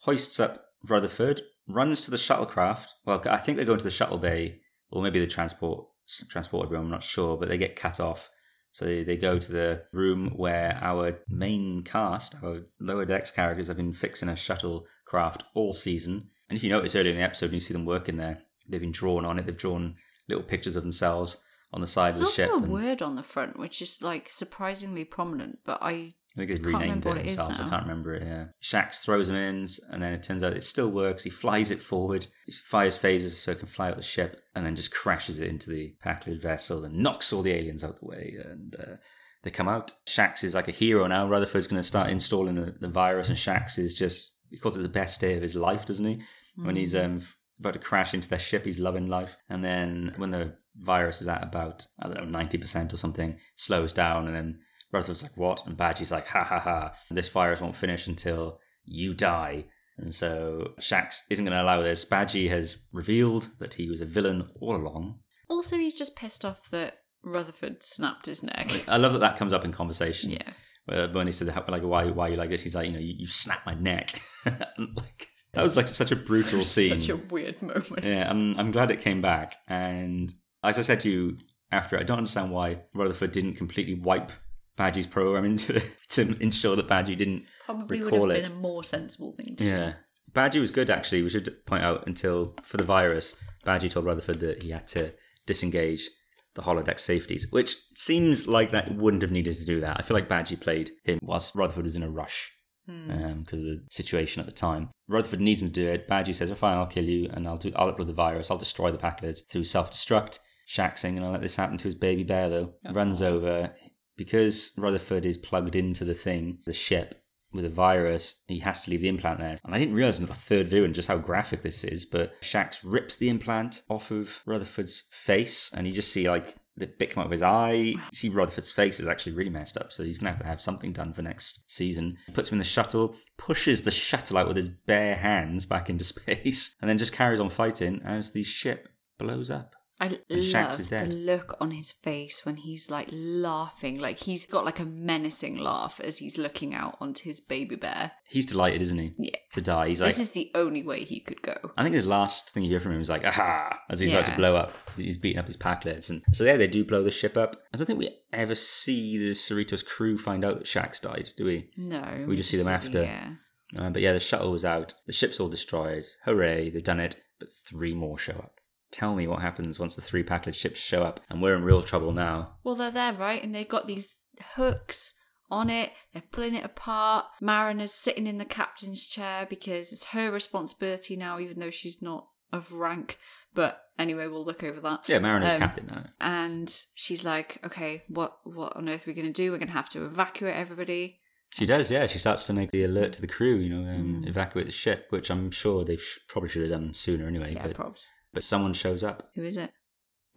[0.00, 2.88] hoists up Rutherford, runs to the shuttlecraft.
[3.04, 4.60] Well, I think they go into the shuttle bay,
[4.90, 5.86] or maybe the transport
[6.30, 6.84] transported room.
[6.84, 8.30] I'm not sure, but they get cut off.
[8.72, 13.66] So they, they go to the room where our main cast, our lower decks characters,
[13.68, 16.28] have been fixing a shuttlecraft all season.
[16.48, 18.42] And if you notice earlier in the episode, you see them working there.
[18.68, 19.46] They've been drawn on it.
[19.46, 19.96] They've drawn
[20.28, 21.42] little pictures of themselves
[21.72, 22.36] on the side There's of the ship.
[22.36, 26.14] There's also a and- word on the front which is like surprisingly prominent, but I
[26.38, 27.36] I think they've renamed it what it.
[27.36, 28.22] I can't remember it.
[28.22, 31.24] Yeah, Shaxs throws him in, and then it turns out it still works.
[31.24, 32.28] He flies it forward.
[32.46, 35.48] He fires phasers so it can fly out the ship, and then just crashes it
[35.48, 38.36] into the Pakled vessel and knocks all the aliens out the way.
[38.44, 38.96] And uh,
[39.42, 39.92] they come out.
[40.06, 41.28] Shaxs is like a hero now.
[41.28, 44.82] Rutherford's going to start installing the, the virus, and Shaxs is just he calls it
[44.82, 46.22] the best day of his life, doesn't he?
[46.54, 47.20] When he's um
[47.58, 49.36] about to crash into their ship, he's loving life.
[49.48, 53.38] And then when the virus is at about I don't know ninety percent or something,
[53.56, 54.60] slows down, and then
[54.92, 56.92] Rutherford's like, "What?" And Badgey's like, "Ha ha ha!
[57.10, 59.66] This virus won't finish until you die."
[59.98, 62.04] And so Shaxs isn't going to allow this.
[62.04, 65.18] Badgey has revealed that he was a villain all along.
[65.50, 68.70] also he's just pissed off that Rutherford snapped his neck.
[68.88, 70.30] I love that that comes up in conversation.
[70.30, 70.50] yeah.
[70.86, 73.14] Where when he said, "Like, why, why you like this?" He's like, "You know, you,
[73.18, 77.00] you snapped my neck." like that was like such a brutal scene.
[77.00, 78.04] Such a weird moment.
[78.04, 79.56] Yeah, I'm, I'm glad it came back.
[79.66, 80.32] And
[80.62, 81.36] as I said to you
[81.72, 84.32] after, I don't understand why Rutherford didn't completely wipe
[84.78, 88.44] Badgey's program into to ensure that Badgey didn't Probably would recall have it.
[88.44, 89.66] been a more sensible thing to do.
[89.66, 89.92] Yeah.
[90.32, 91.22] Badgey was good, actually.
[91.22, 93.34] We should point out until for the virus,
[93.66, 95.12] Badgey told Rutherford that he had to
[95.46, 96.08] disengage
[96.54, 99.96] the holodeck safeties, which seems like that wouldn't have needed to do that.
[99.98, 102.52] I feel like Badgey played him whilst Rutherford was in a rush
[102.86, 103.10] hmm.
[103.10, 104.90] um, because of the situation at the time.
[105.08, 106.08] Rutherford needs him to do it.
[106.08, 107.72] Badgey says, "Oh, fine, I'll kill you, and I'll do.
[107.74, 108.50] I'll upload the virus.
[108.50, 111.94] I'll destroy the packages through self-destruct." Shaxs saying, "And I'll let this happen to his
[111.94, 112.92] baby bear." Though oh.
[112.92, 113.74] runs over
[114.18, 118.42] because Rutherford is plugged into the thing, the ship with a virus.
[118.48, 120.92] He has to leave the implant there, and I didn't realize until the third viewing
[120.92, 122.04] just how graphic this is.
[122.04, 126.86] But Shaxs rips the implant off of Rutherford's face, and you just see like the
[126.86, 127.72] bit come out of his eye.
[127.72, 130.60] You see Rutherford's face is actually really messed up, so he's gonna have to have
[130.60, 132.18] something done for next season.
[132.26, 135.88] He puts him in the shuttle, pushes the shuttle out with his bare hands back
[135.88, 138.88] into space, and then just carries on fighting as the ship
[139.18, 139.74] blows up.
[140.00, 144.78] I love the look on his face when he's like laughing, like he's got like
[144.78, 148.12] a menacing laugh as he's looking out onto his baby bear.
[148.28, 149.12] He's delighted, isn't he?
[149.18, 149.36] Yeah.
[149.54, 149.88] To die.
[149.88, 151.56] He's like, this is the only way he could go.
[151.76, 154.26] I think his last thing you hear from him is like, aha, as he's about
[154.26, 154.72] to blow up.
[154.96, 156.10] He's beating up his Pakleds.
[156.10, 157.56] And so, yeah, they do blow the ship up.
[157.74, 161.44] I don't think we ever see the Cerritos crew find out that Shaxs died, do
[161.44, 161.70] we?
[161.76, 163.02] No, We just see them after.
[163.02, 163.30] Yeah,
[163.76, 164.94] Uh, but yeah, the shuttle was out.
[165.06, 166.04] The ship's all destroyed.
[166.24, 167.16] Hooray, they've done it.
[167.40, 168.57] But three more show up.
[168.90, 171.20] Tell me what happens once the three Pakled ships show up.
[171.28, 172.54] And we're in real trouble now.
[172.64, 173.42] well they're there, right?
[173.42, 174.16] And they've got these
[174.54, 175.14] hooks
[175.50, 175.90] on it.
[176.12, 177.26] They're pulling it apart.
[177.40, 182.28] Mariner's sitting in the captain's chair because it's her responsibility now, even though she's not
[182.52, 183.18] of rank.
[183.54, 185.08] But anyway, we'll look over that.
[185.08, 186.04] Yeah, Mariner's Um, captain now.
[186.20, 189.50] and she's like, "Okay, what what on earth are we going to do?
[189.50, 191.20] We're going to have to evacuate everybody."
[191.50, 192.06] She does, yeah.
[192.06, 194.28] She starts to make the alert to the crew, you know, um, Mm.
[194.28, 197.54] evacuate the ship, which I'm sure they sh- probably should have done sooner anyway.
[197.54, 198.04] Yeah, but, probs.
[198.32, 199.30] But someone shows up.
[199.34, 199.70] Who is it?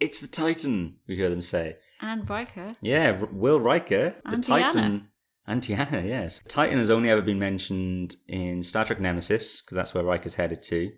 [0.00, 1.76] It's the Titan, we hear them say.
[2.00, 2.74] And Riker.
[2.80, 5.08] Yeah, R- Will Riker, the And Titan.
[5.46, 6.40] And Deanna, yes.
[6.48, 10.62] Titan has only ever been mentioned in Star Trek Nemesis, because that's where Riker's headed
[10.62, 10.92] to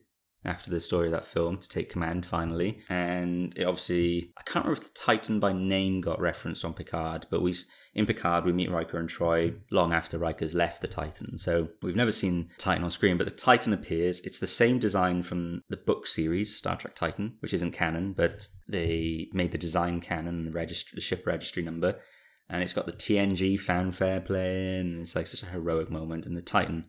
[0.44, 2.80] after the story of that film to take command finally.
[2.88, 7.26] And it obviously, I can't remember if the Titan by name got referenced on Picard,
[7.30, 7.54] but we
[7.94, 11.38] in Picard we meet Riker and Troi long after Riker's left the Titan.
[11.38, 14.20] So we've never seen Titan on screen, but the Titan appears.
[14.20, 18.48] It's the same design from the book series Star Trek Titan, which isn't canon, but
[18.68, 20.64] they made the design canon, the
[20.94, 22.00] the ship registry number
[22.48, 25.00] and it's got the TNG fanfare playing.
[25.00, 26.86] It's like such a heroic moment, and the Titan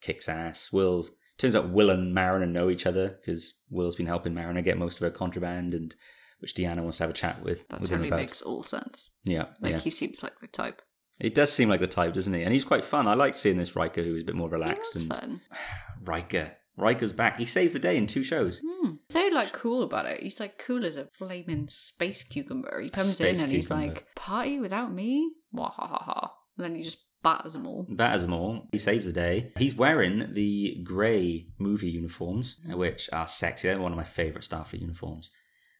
[0.00, 0.72] kicks ass.
[0.72, 4.78] Will's turns out Will and Mariner know each other because Will's been helping Mariner get
[4.78, 5.94] most of her contraband, and
[6.40, 7.66] which Deanna wants to have a chat with.
[7.68, 9.10] That with totally makes all sense.
[9.24, 9.78] Yeah, Like yeah.
[9.78, 10.82] he seems like the type.
[11.18, 12.42] He does seem like the type, doesn't he?
[12.42, 13.08] And he's quite fun.
[13.08, 14.94] I like seeing this Riker who's a bit more He relaxed.
[14.94, 15.40] was and fun.
[16.04, 17.38] Riker, Riker's back.
[17.38, 18.60] He saves the day in two shows.
[18.64, 18.96] Hmm.
[19.08, 20.22] So like cool about it.
[20.22, 22.80] He's like cool as a flaming space cucumber.
[22.80, 26.32] He comes Space in and he's like, "Party without me?" Wah ha ha ha.
[26.58, 27.86] And then he just batters them all.
[27.88, 28.68] batters them all.
[28.72, 29.52] He saves the day.
[29.58, 33.68] He's wearing the grey movie uniforms, which are sexy.
[33.68, 35.30] They're one of my favourite Starfleet uniforms.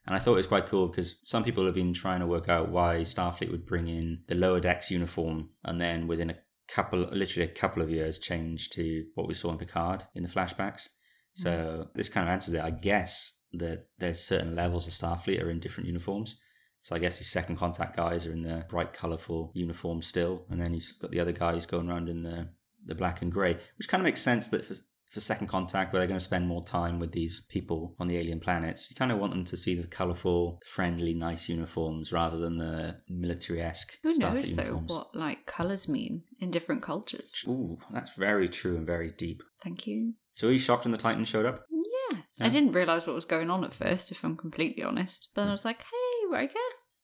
[0.06, 2.48] And I thought it was quite cool because some people have been trying to work
[2.48, 6.36] out why Starfleet would bring in the lower decks uniform and then within a
[6.68, 10.28] couple, literally a couple of years, change to what we saw in Picard in the
[10.28, 10.88] flashbacks.
[11.34, 12.62] So this kind of answers it.
[12.62, 16.40] I guess that there's certain levels of Starfleet are in different uniforms.
[16.86, 20.60] So I guess his second contact guys are in the bright, colourful uniform still, and
[20.60, 22.48] then he's got the other guys going around in the
[22.84, 24.76] the black and grey, which kind of makes sense that for
[25.10, 28.16] for second contact, where they're going to spend more time with these people on the
[28.16, 32.38] alien planets, you kind of want them to see the colourful, friendly, nice uniforms rather
[32.38, 33.98] than the military-esque.
[34.04, 37.34] Who knows though what like colours mean in different cultures?
[37.48, 39.42] Ooh, that's very true and very deep.
[39.60, 40.14] Thank you.
[40.34, 41.64] So he's shocked when the Titan showed up.
[41.68, 41.86] Yeah.
[42.38, 42.46] Yeah.
[42.46, 45.30] I didn't realise what was going on at first, if I'm completely honest.
[45.34, 45.54] But then I hmm.
[45.54, 46.58] was like, hey, Riker.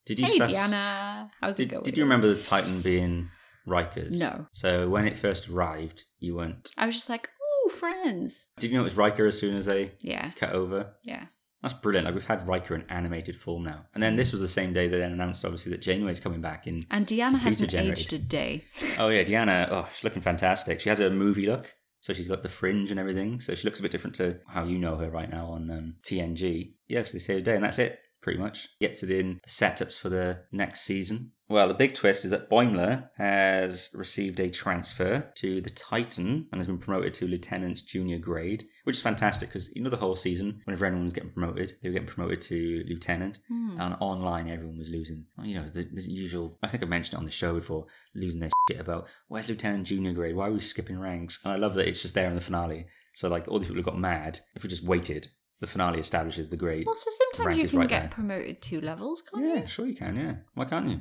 [0.06, 1.30] Did you Hey, Diana.
[1.40, 1.82] How's it Did, going?
[1.84, 3.30] did you remember the Titan being
[3.66, 4.18] Riker's?
[4.18, 4.46] No.
[4.52, 6.70] So when it first arrived, you went.
[6.76, 7.28] I was just like,
[7.66, 8.48] ooh, friends.
[8.58, 10.32] Did you know it was Riker as soon as they Yeah.
[10.36, 10.94] cut over?
[11.04, 11.26] Yeah.
[11.62, 12.06] That's brilliant.
[12.06, 14.88] Like we've had Riker in animated form now, and then this was the same day
[14.88, 16.82] they then announced obviously that Janeway's coming back in.
[16.90, 17.98] And Deanna hasn't Computer-generated.
[18.00, 18.64] aged a day.
[18.98, 19.68] Oh yeah, Deanna.
[19.70, 20.80] Oh, she's looking fantastic.
[20.80, 23.40] She has a movie look, so she's got the fringe and everything.
[23.40, 25.94] So she looks a bit different to how you know her right now on um,
[26.02, 26.72] TNG.
[26.88, 28.00] Yes, they say a day, and that's it.
[28.22, 31.32] Pretty much get to the, the setups for the next season.
[31.48, 36.60] Well, the big twist is that Boimler has received a transfer to the Titan and
[36.60, 40.16] has been promoted to lieutenant junior grade, which is fantastic because you know the whole
[40.16, 43.76] season, whenever anyone was getting promoted, they were getting promoted to lieutenant, Hmm.
[43.78, 45.26] and online everyone was losing.
[45.42, 46.58] You know the, the usual.
[46.62, 49.88] I think I mentioned it on the show before, losing their shit about where's lieutenant
[49.88, 50.36] junior grade?
[50.36, 51.44] Why are we skipping ranks?
[51.44, 52.86] And I love that it's just there in the finale.
[53.14, 55.26] So like all these people who got mad, if we just waited,
[55.62, 56.88] the finale establishes the grade.
[56.88, 58.08] Also, sometimes you can right get there.
[58.10, 59.54] promoted two levels, can't you?
[59.54, 60.16] Yeah, sure you can.
[60.16, 61.00] Yeah, why can't you?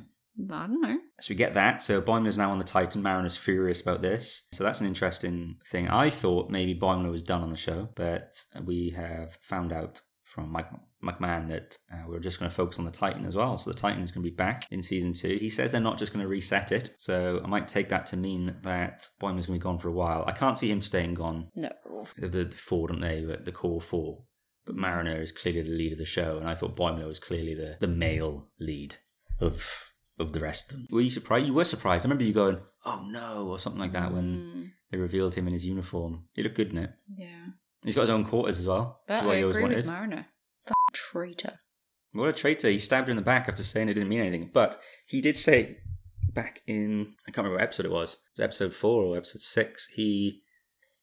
[0.50, 0.98] I don't know.
[1.20, 1.82] So we get that.
[1.82, 3.02] So Boimler's now on the Titan.
[3.02, 4.46] Mariner's furious about this.
[4.54, 5.88] So that's an interesting thing.
[5.88, 10.50] I thought maybe Boimler was done on the show, but we have found out from
[10.50, 10.70] Mike
[11.04, 13.58] McMahan that uh, we're just going to focus on the Titan as well.
[13.58, 15.36] So the Titan is going to be back in season two.
[15.38, 16.94] He says they're not just going to reset it.
[16.98, 19.92] So I might take that to mean that Boimler's going to be gone for a
[19.92, 20.24] while.
[20.26, 21.48] I can't see him staying gone.
[21.56, 21.70] No.
[22.16, 23.22] The, the four, don't they?
[23.22, 24.22] The the core four.
[24.64, 27.54] But Mariner is clearly the lead of the show, and I thought Boimler was clearly
[27.54, 28.96] the, the male lead
[29.40, 29.88] of
[30.18, 30.86] of the rest of them.
[30.90, 31.46] Were you surprised?
[31.46, 32.04] You were surprised.
[32.04, 35.46] I remember you going, "Oh no," or something like that when Mm, they revealed him
[35.48, 36.24] in his uniform.
[36.32, 36.90] He looked good in it.
[37.08, 37.46] yeah.
[37.82, 39.76] He's got his own quarters as well, But I he always agree wanted.
[39.78, 40.26] with Mariner.
[40.68, 41.58] F- traitor.
[42.12, 42.68] What a traitor!
[42.68, 44.50] He stabbed her in the back after saying it didn't mean anything.
[44.52, 45.78] But he did say
[46.32, 48.12] back in I can't remember what episode it was.
[48.14, 49.88] It was episode four or episode six.
[49.94, 50.42] He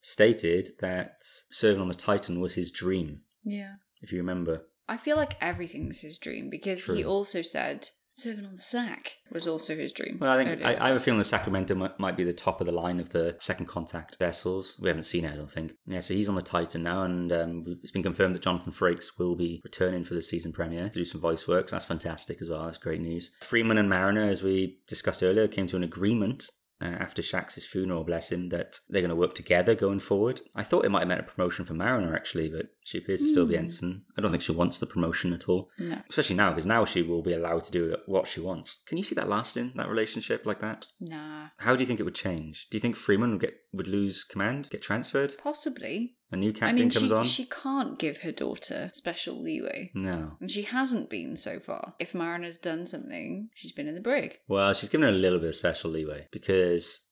[0.02, 3.22] stated that serving on the Titan was his dream.
[3.44, 3.76] Yeah.
[4.02, 4.66] If you remember.
[4.88, 9.48] I feel like everything's his dream because he also said serving on the sack was
[9.48, 10.18] also his dream.
[10.20, 12.60] Well, I think I, I have a feeling the Sacramento might, might be the top
[12.60, 14.78] of the line of the second contact vessels.
[14.82, 15.74] We haven't seen it, I don't think.
[15.86, 19.18] Yeah, so he's on the Titan now, and um, it's been confirmed that Jonathan Frakes
[19.18, 21.70] will be returning for the season premiere to do some voice work.
[21.70, 22.66] So that's fantastic as well.
[22.66, 23.32] That's great news.
[23.42, 26.50] Freeman and Mariner, as we discussed earlier, came to an agreement.
[26.82, 30.40] Uh, after Shaxs's funeral, bless him, that they're going to work together going forward.
[30.56, 33.28] I thought it might have meant a promotion for Mariner actually, but she appears to
[33.28, 33.64] still be Hmm.
[33.66, 34.02] ensign.
[34.18, 36.02] I don't think she wants the promotion at all No.
[36.10, 38.82] especially now because now she will be allowed to do what she wants.
[38.88, 40.88] Can you see that lasting that relationship like that?
[41.00, 41.50] Nah.
[41.58, 42.68] How do you think it would change?
[42.70, 45.36] Do you think Freeman would get would lose command, get transferred?
[45.38, 46.16] Possibly.
[46.32, 47.24] A new I captain mean, comes she, on.
[47.24, 49.92] she can't give her daughter special leeway.
[49.94, 50.38] No.
[50.40, 51.96] And she hasn't been so far.
[52.00, 54.38] If Mariner's done something, she's been in the brig.
[54.48, 57.06] Well, she's given her a little bit of special leeway because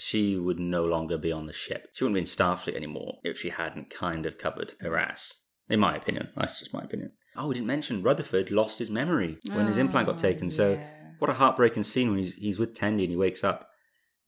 [0.00, 1.88] she would no longer be on the ship.
[1.92, 5.42] She wouldn't be in Starfleet anymore if she hadn't kind of covered her ass.
[5.68, 7.12] In my opinion, that's just my opinion.
[7.36, 10.50] oh, we didn't mention Rutherford lost his memory when his implant got Oh, taken.
[10.50, 10.80] So
[11.20, 13.68] what a heartbreaking scene when he's, he's with Tendi and he wakes up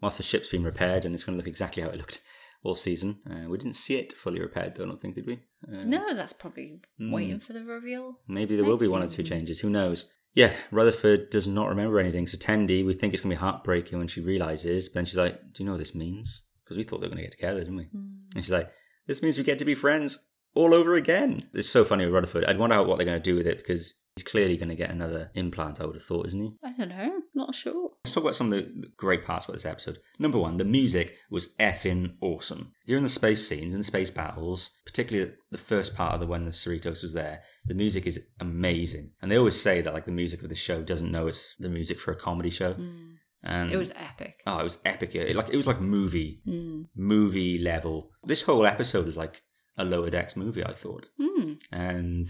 [0.01, 2.21] whilst the ship's been repaired and it's going to look exactly how it looked
[2.63, 3.19] all season.
[3.29, 5.41] Uh, we didn't see it fully repaired, though, I don't think, did we?
[5.67, 7.11] Uh, No, that's probably Hmm.
[7.11, 8.21] waiting for the reveal.
[8.29, 9.59] Maybe there will be one or two changes.
[9.61, 10.09] Who knows?
[10.35, 12.27] Yeah, Rutherford does not remember anything.
[12.27, 14.89] So Tendi, we think it's going to be heartbreaking when she realizes.
[14.89, 17.15] But then she's like, "Do you know what this means?" Because we thought they were
[17.15, 17.85] going to get together, didn't we?
[17.85, 18.07] Hmm.
[18.35, 18.71] And she's like,
[19.07, 20.19] "This means we get to be friends
[20.55, 22.45] all over again." It's so funny with Rutherford.
[22.45, 24.91] I'd wonder what they're going to do with it because he's clearly going to get
[24.91, 25.81] another implant.
[25.81, 26.53] I would have thought, isn't he?
[26.63, 27.21] I don't know.
[27.35, 27.91] Not sure.
[28.05, 29.99] Let's talk about some of the great parts about this episode.
[30.19, 32.73] Number one, the music was effing awesome.
[32.87, 36.51] During the space scenes and space battles, particularly the first part of the when the
[36.51, 39.13] Cerritos was there, the music is amazing.
[39.23, 41.69] And they always say that like the music of the show doesn't know it's the
[41.69, 42.75] music for a comedy show.
[42.75, 43.15] Mm.
[43.45, 44.41] And It was epic.
[44.47, 45.15] oh, it was epic.
[45.15, 46.87] It, like it was like movie Mm.
[46.95, 48.11] movie level.
[48.25, 49.43] This whole episode was like
[49.79, 51.09] a lower decks movie, I thought.
[51.21, 51.59] Mm.
[51.73, 52.27] And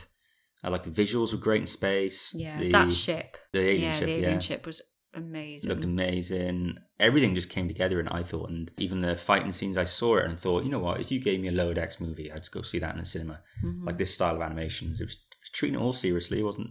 [0.62, 2.32] I like the visuals were great in space.
[2.34, 3.36] Yeah, the, that ship.
[3.52, 4.38] the alien yeah, ship, the alien yeah.
[4.38, 4.82] ship was
[5.14, 5.68] amazing.
[5.68, 6.76] looked amazing.
[7.00, 10.26] Everything just came together, and I thought, and even the fighting scenes, I saw it
[10.26, 11.00] and thought, you know what?
[11.00, 13.04] If you gave me a lower decks movie, I'd just go see that in the
[13.06, 13.40] cinema.
[13.64, 13.84] Mhm.
[13.84, 16.40] Like this style of animations, it was, it was treating it all seriously.
[16.40, 16.70] It wasn't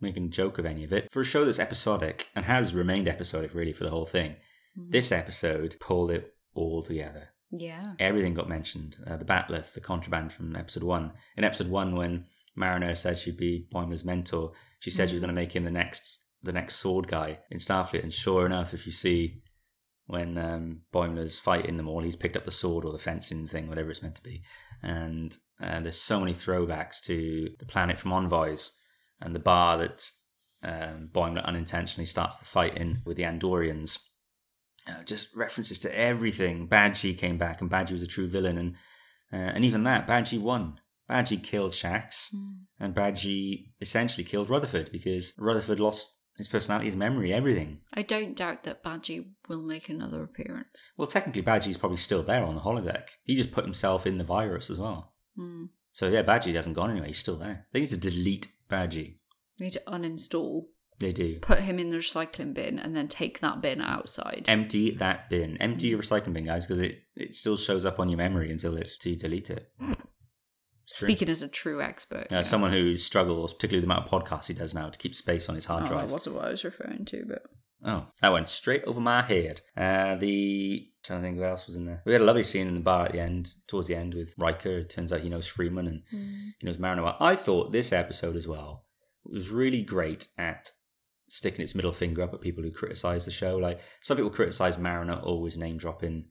[0.00, 1.10] making a joke of any of it.
[1.10, 4.36] For a show that's episodic and has remained episodic really for the whole thing,
[4.78, 4.90] Mhm.
[4.92, 7.28] this episode pulled it all together.
[7.50, 7.94] Yeah.
[7.98, 8.96] Everything got mentioned.
[9.06, 11.12] Uh, the bat'leth, the contraband from episode one.
[11.36, 12.24] In episode one, when
[12.54, 15.26] Mariner said she'd be Boimler's mentor, she said she was Mm.
[15.26, 18.02] going to make him the next the next sword guy in Starfleet.
[18.02, 19.42] And sure enough, if you see
[20.06, 23.68] when um, Boimler's fighting them all, he's picked up the sword or the fencing thing,
[23.68, 24.42] whatever it's meant to be.
[24.82, 28.72] And uh, there's so many throwbacks to the planet from Envoys
[29.20, 30.10] and the bar that
[30.64, 34.00] um, Boimler unintentionally starts the fight in with the Andorians
[34.88, 36.66] uh, just references to everything.
[36.68, 38.74] Badgey came back, and Badgey was a true villain, and
[39.32, 40.80] uh, and even that Badgey won.
[41.12, 42.60] Badgey killed Shaxs, Mm.
[42.80, 47.80] and Badgey essentially killed Rutherford because Rutherford lost his personality, his memory, everything.
[47.92, 50.90] I don't doubt that Badgey will make another appearance.
[50.96, 53.08] Well, technically, Badgey's probably still there on the holodeck.
[53.24, 55.12] He just put himself in the virus as well.
[55.38, 55.68] Mm.
[55.92, 57.08] So yeah, Badgey hasn't gone anywhere.
[57.08, 57.66] He's still there.
[57.72, 59.18] They need to delete Badgey.
[59.58, 61.38] They need to uninstall, They do.
[61.40, 64.46] put him in the recycling bin, and then take that bin outside.
[64.48, 65.58] Empty that bin.
[65.58, 68.76] Empty your recycling bin, guys, because it, it still shows up on your memory until
[68.78, 69.70] it's to delete it.
[70.84, 72.26] Speaking as a true expert.
[72.32, 72.42] Uh, yeah.
[72.42, 75.54] Someone who struggles, particularly the amount of podcasts he does now, to keep space on
[75.54, 76.06] his hard Oh, drive.
[76.08, 77.42] that wasn't what I was referring to, but
[77.84, 79.60] Oh, that went straight over my head.
[79.76, 82.00] Uh, the trying to think what else was in there.
[82.06, 84.34] We had a lovely scene in the bar at the end, towards the end, with
[84.38, 84.78] Riker.
[84.78, 86.02] It turns out he knows Freeman and
[86.60, 87.12] he knows Mariner.
[87.18, 88.84] I thought this episode as well
[89.24, 90.70] was really great at
[91.28, 93.56] sticking its middle finger up at people who criticize the show.
[93.56, 96.26] Like some people criticize Mariner always name dropping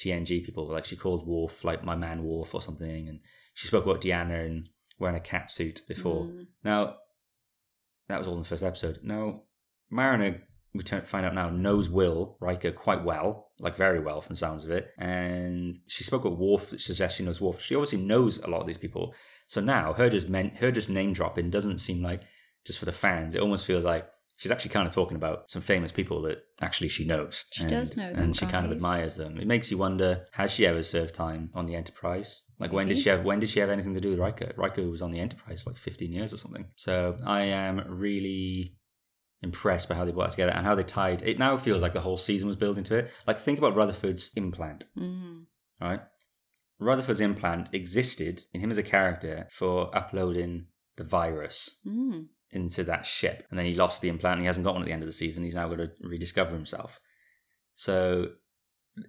[0.00, 0.68] TNG people.
[0.68, 3.20] Like she called Worf like my man Worf or something, and
[3.54, 6.24] she spoke about Deanna and wearing a cat suit before.
[6.24, 6.46] Mm.
[6.64, 6.96] Now
[8.08, 9.00] that was all in the first episode.
[9.02, 9.42] Now
[9.90, 10.42] Mariner,
[10.74, 14.38] we turn, find out now, knows Will Riker quite well, like very well from the
[14.38, 17.60] sounds of it, and she spoke with Worf, which suggests she knows Worf.
[17.60, 19.14] She obviously knows a lot of these people.
[19.48, 22.22] So now her just men, her just name dropping doesn't seem like
[22.64, 23.34] just for the fans.
[23.34, 24.08] It almost feels like
[24.40, 27.44] she's actually kind of talking about some famous people that actually she knows.
[27.52, 29.38] She and, does know them, and she kind of admires them.
[29.38, 32.42] It makes you wonder: has she ever served time on the Enterprise?
[32.58, 33.22] Like when did she have?
[33.22, 34.52] When did she have anything to do with Riker?
[34.56, 36.66] Riker was on the Enterprise for like fifteen years or something.
[36.76, 38.76] So I am really
[39.42, 41.22] impressed by how they brought that together and how they tied.
[41.22, 43.10] It now feels like the whole season was built into it.
[43.26, 45.44] Like think about Rutherford's implant Mm.
[45.80, 46.00] right?
[46.78, 50.66] Rutherford's implant existed in him as a character for uploading
[50.96, 52.26] the virus Mm.
[52.52, 54.34] Into that ship, and then he lost the implant.
[54.34, 55.44] And he hasn't got one at the end of the season.
[55.44, 56.98] He's now got to rediscover himself.
[57.74, 58.30] So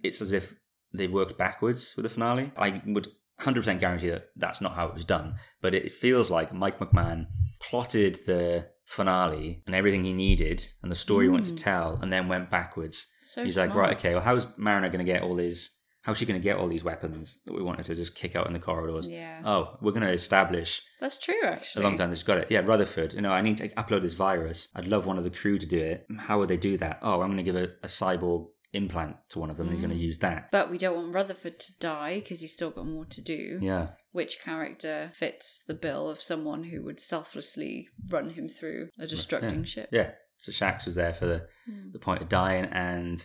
[0.03, 0.55] it's as if
[0.93, 2.51] they worked backwards with the finale.
[2.55, 3.07] I would
[3.41, 7.27] 100% guarantee that that's not how it was done, but it feels like Mike McMahan
[7.59, 11.55] plotted the finale and everything he needed and the story he wanted to hmm.
[11.57, 15.11] tell, and then went backwards So He's like, right, okay, well, how's Mariner going to
[15.11, 15.77] get all these?
[16.03, 18.47] How's she going to get all these weapons that we wanted to just kick out
[18.47, 19.07] in the corridors?
[19.07, 19.41] Yeah.
[19.45, 21.83] Oh, we're going to establish That's true, actually.
[21.83, 22.11] a long time.
[22.11, 22.47] She's got it.
[22.49, 23.13] Yeah, Rutherford.
[23.13, 24.69] You know, I need to upload this virus.
[24.75, 26.07] I'd love one of the crew to do it.
[26.17, 26.99] How would they do that?
[27.03, 29.67] Oh, I'm going to give a, a cyborg implant to one of them.
[29.67, 30.49] and He's going to use that.
[30.51, 33.59] But we don't want Rutherford to die because he's still got more to do.
[33.61, 39.03] Yeah, Which character fits the bill of someone who would selflessly run him through a
[39.05, 39.63] destructing yeah.
[39.65, 39.89] ship?
[39.91, 40.11] yeah.
[40.37, 41.91] So Shaxs was there for the, Hmm.
[41.91, 43.23] the point of dying, and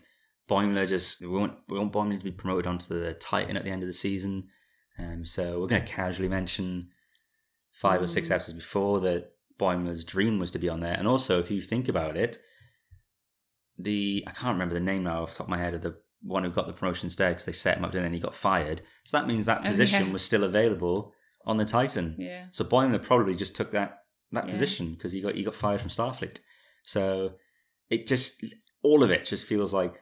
[0.49, 3.71] Boimler just we want we want Boimler to be promoted onto the Titan at the
[3.71, 4.49] end of the season.
[4.99, 6.89] Um, so we're going to casually mention
[7.73, 8.33] five or six Mm.
[8.37, 11.89] episodes before that Boimler's dream was to be on there, and also if you think
[11.89, 12.37] about it,
[13.79, 15.97] the I can't remember the name now off the top of my head of the
[16.23, 18.35] one who got the promotion instead because they set him up and then he got
[18.35, 18.81] fired.
[19.05, 20.13] So that means that Oh, position yeah.
[20.13, 21.13] was still available
[21.45, 22.17] on the Titan.
[22.19, 22.47] Yeah.
[22.53, 24.53] So Boimler probably just took that that Yeah.
[24.53, 26.39] position because he got he got fired from Starfleet.
[26.85, 27.35] So
[27.91, 28.43] it just
[28.83, 30.01] all of it just feels like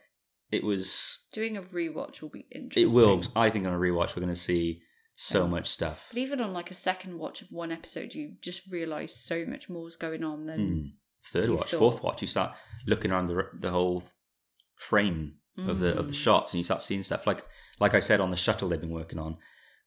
[0.54, 1.26] it was.
[1.32, 2.90] Doing a rewatch will be interesting.
[2.90, 3.22] It will.
[3.36, 4.80] I think on a rewatch we're going to see
[5.16, 5.50] so Yeah.
[5.50, 6.06] much stuff.
[6.10, 9.68] But even on like a second watch of one episode, you just realise so much
[9.68, 10.90] more is going on than Mm.
[11.26, 11.78] Third watch, thought.
[11.78, 12.54] fourth watch, you start
[12.86, 14.02] looking around the the whole
[14.76, 16.24] frame of the of the Mm.
[16.24, 17.44] shots, and you start seeing stuff like
[17.80, 19.36] like I said on the shuttle they've been working on,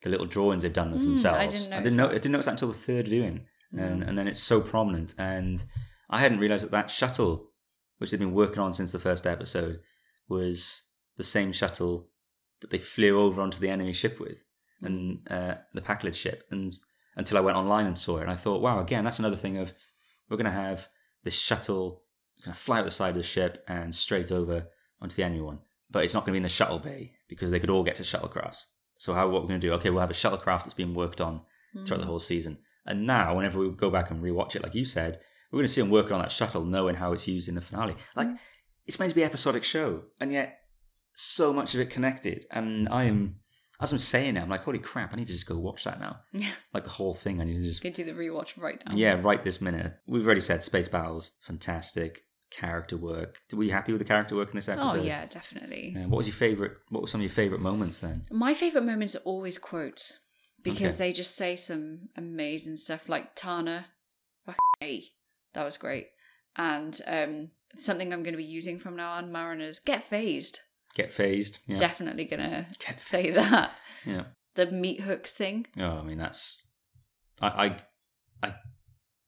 [0.03, 1.53] the little drawings they've done of Mm, I themselves.
[1.53, 2.07] didn't I didn't know.
[2.09, 4.07] I didn't notice that until the third viewing, and Mm.
[4.07, 5.13] and then it's so prominent.
[5.18, 5.63] And
[6.09, 7.51] I hadn't realized that that shuttle,
[7.97, 9.80] which they've been working on since the first episode,
[10.30, 10.84] was
[11.17, 12.09] the same shuttle
[12.61, 14.43] that they flew over onto the enemy ship with,
[14.82, 16.43] and uh, the Pakled ship.
[16.51, 16.73] And
[17.15, 19.57] until I went online and saw it, and I thought, wow, again, that's another thing
[19.57, 19.73] of
[20.30, 20.88] we're going to have
[21.23, 22.03] this shuttle
[22.53, 24.67] fly out the side of the ship and straight over
[25.01, 25.59] onto the enemy one.
[25.89, 27.95] But it's not going to be in the shuttle bay because they could all get
[27.95, 28.65] to shuttlecrafts.
[28.99, 29.73] So how what we're going to do?
[29.73, 31.41] Okay, we'll have a shuttlecraft that's been worked on
[31.86, 32.09] throughout the Mm.
[32.09, 32.57] whole season.
[32.86, 35.19] And now, whenever we go back and rewatch it, like you said,
[35.51, 37.61] we're going to see them working on that shuttle, knowing how it's used in the
[37.61, 37.95] finale.
[38.15, 38.38] Like Mm.
[38.88, 40.59] It's meant to be an episodic show, and yet
[41.13, 42.45] so much of it connected.
[42.51, 43.35] And I am,
[43.81, 45.13] as I'm saying it, I'm like, holy crap!
[45.13, 46.19] I need to just go watch that now.
[46.33, 47.41] Yeah, Like the whole thing.
[47.41, 48.95] I need to just go do the rewatch right now.
[48.95, 49.93] yeah, right this minute.
[50.07, 53.39] We've already said space battles, fantastic character work.
[53.51, 54.99] Were you happy with the character work in this episode?
[54.99, 55.93] Oh yeah, definitely.
[55.97, 56.73] And what was your favorite?
[56.89, 58.25] What were some of your favorite moments then?
[58.31, 60.25] My favorite moments are always quotes
[60.63, 61.09] because Okay.
[61.09, 63.09] they just say some amazing stuff.
[63.09, 63.85] Like T'Ana,
[64.45, 65.03] fucking A,
[65.53, 66.07] that was great.
[66.55, 70.59] And um, something I'm going to be using from now on, Mariners, get phased.
[70.95, 71.59] Get phased.
[71.68, 71.78] Yeah.
[71.78, 73.72] Definitely going to Get say that.
[74.05, 74.24] Yeah.
[74.55, 75.68] The meat hooks thing.
[75.78, 76.65] Oh, I mean that's.
[77.39, 78.53] I I, I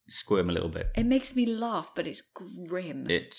[0.08, 0.90] squirm a little bit.
[0.96, 2.22] It makes me laugh, but it's
[2.68, 3.08] grim.
[3.10, 3.36] It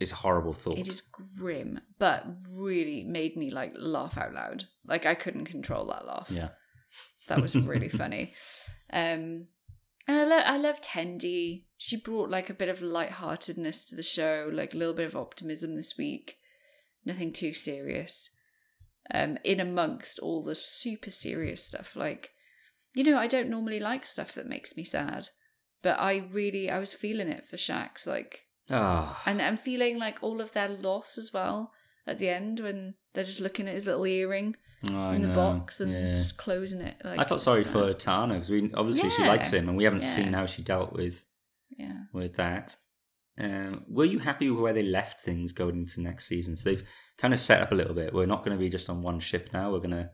[0.00, 0.78] is a horrible thought.
[0.78, 2.24] It is grim, but
[2.54, 4.64] really made me like laugh out loud.
[4.86, 6.30] Like I couldn't control that laugh.
[6.30, 6.48] Yeah.
[7.28, 8.32] That was really funny.
[8.90, 9.48] Um,
[10.08, 11.64] and I, lo- I love Tendi.
[11.78, 15.16] She brought like a bit of lightheartedness to the show, like a little bit of
[15.16, 16.36] optimism this week.
[17.04, 18.30] Nothing too serious.
[19.12, 22.30] Um, in amongst all the super serious stuff, like
[22.94, 25.28] you know, I don't normally like stuff that makes me sad,
[25.82, 29.22] but I really I was feeling it for Shaxs, like Ah.
[29.26, 31.72] and I'm feeling like all of their loss as well
[32.04, 34.56] at the end when they're just looking at his little earring
[34.92, 36.14] I in the box and yeah.
[36.14, 36.96] just closing it.
[37.04, 37.72] Like I felt sorry sad.
[37.72, 40.14] for T'Ana because we obviously she likes him, and we haven't Yeah.
[40.16, 41.22] seen how she dealt with
[41.76, 42.04] yeah.
[42.12, 42.76] with that.
[43.38, 46.56] Um, were you happy with where they left things going into next season?
[46.56, 48.14] So they've kind of set up a little bit.
[48.14, 49.70] We're not going to be just on one ship now.
[49.70, 50.10] We're going to,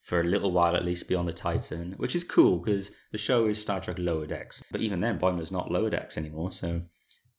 [0.00, 3.18] for a little while at least, be on the Titan, which is cool because the
[3.18, 4.64] show is Star Trek Lower Decks.
[4.70, 6.50] But even then, Boimler's not Lower Decks anymore.
[6.50, 6.82] So,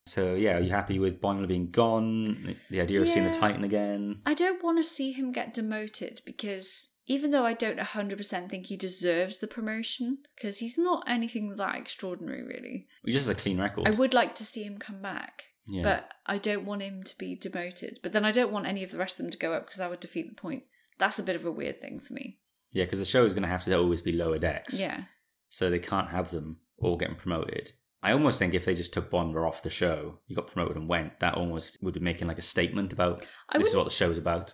[0.06, 2.56] so yeah, are you happy with Boimler being gone?
[2.70, 4.22] The idea of seeing the Titan again?
[4.26, 8.68] I don't want to see him get demoted because even though I don't 100% think
[8.68, 13.40] he deserves the promotion, because he's not anything that extraordinary, really, He just has a
[13.40, 13.88] clean record.
[13.88, 15.44] I would like to see him come back.
[15.66, 15.84] yeah.
[15.84, 18.00] But I don't want him to be demoted.
[18.02, 19.78] But then I don't want any of the rest of them to go up because
[19.78, 20.64] that would defeat the point.
[21.00, 22.40] That's a bit of a weird thing for me.
[22.72, 24.80] yeah, because the show is going to have to always be Lower Decks.
[24.80, 25.04] Yeah.
[25.50, 27.74] so they can't have them all getting promoted.
[28.04, 30.88] I almost think if they just took Boimler off the show, he got promoted and
[30.90, 33.92] went, that almost would be making like a statement about I this is what the
[33.92, 34.54] show's about.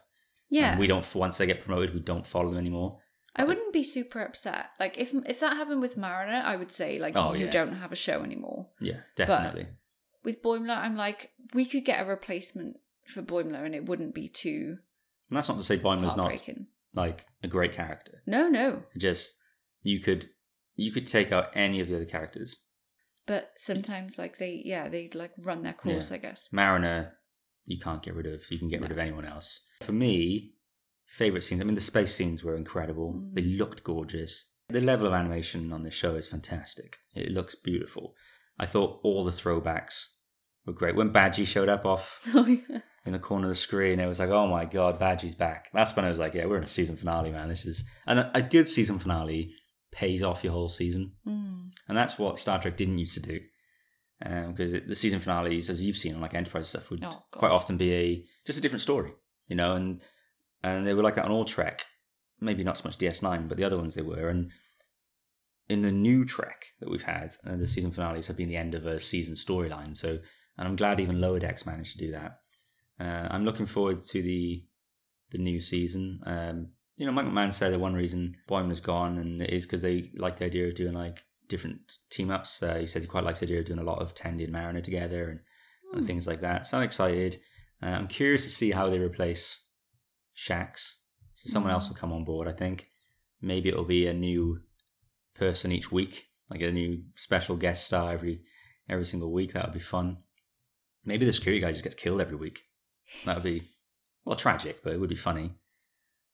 [0.50, 0.72] yeah.
[0.72, 3.00] And we don't once they get promoted, we don't follow them anymore.
[3.36, 4.72] I wouldn't be super upset.
[4.80, 7.52] Like if if that happened with Mariner, I would say like Oh, you yeah.
[7.52, 8.68] don't have a show anymore.
[8.82, 9.68] Yeah, definitely.
[10.24, 14.28] With Boimler, I'm like we could get a replacement for Boimler, and it wouldn't be
[14.28, 14.80] too
[15.30, 16.42] and that's not to say Boimler's not
[16.94, 18.24] like a great character.
[18.26, 18.84] No, no.
[18.98, 19.38] Just
[19.84, 20.30] you could
[20.76, 22.58] you could take out any of the other characters.
[23.28, 26.10] But sometimes like they yeah they like run their course.
[26.10, 26.16] Yeah.
[26.16, 26.50] I guess.
[26.52, 27.14] Mariner,
[27.66, 28.42] you can't get rid of.
[28.50, 29.60] You can get rid of anyone else.
[29.82, 30.54] For me,
[31.06, 31.62] favorite scenes.
[31.62, 33.14] I mean, the space scenes were incredible.
[33.14, 33.34] Mm.
[33.36, 34.52] They looked gorgeous.
[34.70, 36.98] The level of animation on this show is fantastic.
[37.16, 38.16] It looks beautiful.
[38.60, 40.08] I thought all the throwbacks
[40.66, 40.96] were great.
[40.96, 42.80] When Badgey showed up off Oh yeah.
[43.06, 45.70] in the corner of the screen, it was like, oh my god, Badgey's back.
[45.74, 47.48] That's when I was like, yeah, we're in a season finale, man.
[47.48, 49.54] This is and a, a good season finale
[49.92, 51.14] pays off your whole season.
[51.28, 51.70] Mm.
[51.88, 53.40] And that's what Star Trek didn't used to do.
[54.20, 57.78] Because the season finales, as you've seen on like Enterprise stuff, would Oh, quite often
[57.78, 59.12] be a just a different story,
[59.48, 60.02] you know, and
[60.64, 61.86] and they were like that on all Trek.
[62.40, 64.30] Maybe not so much DS9, but the other ones they were.
[64.30, 64.52] And
[65.70, 68.74] in the new Trek that we've had, uh, the season finales have been the end
[68.74, 69.96] of a season storyline.
[69.96, 70.20] So,
[70.58, 72.40] and I'm glad even Lower Decks managed to do that.
[73.00, 74.64] Uh, I'm looking forward to the
[75.30, 76.20] the new season.
[76.26, 79.82] Um, you know, Mike McMahan said that one reason Boimler's gone, and it is because
[79.82, 82.62] they like the idea of doing like different team ups.
[82.62, 84.52] Uh, he says he quite likes the idea of doing a lot of Tendi and
[84.52, 85.40] Mariner together and,
[85.94, 86.08] and Hmm.
[86.08, 86.66] things like that.
[86.66, 87.38] So I'm excited.
[87.82, 89.64] Uh, I'm curious to see how they replace
[90.36, 91.02] Shaxs.
[91.36, 91.76] So someone Mm.
[91.76, 92.48] else will come on board.
[92.48, 92.90] I think
[93.42, 94.64] maybe it'll be a new
[95.36, 98.42] person each week like a new special guest star every
[98.90, 99.54] every single week.
[99.54, 100.18] That would be fun.
[101.06, 102.64] Maybe the security guy just gets killed every week.
[103.26, 103.70] That would be
[104.26, 105.56] well tragic, but it would be funny.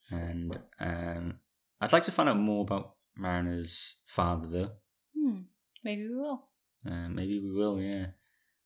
[0.09, 1.39] And um,
[1.81, 4.71] I'd like to find out more about Mariner's father, though.
[5.17, 5.41] Hmm.
[5.83, 6.47] Maybe we will.
[6.85, 8.07] Uh, maybe we will, yeah.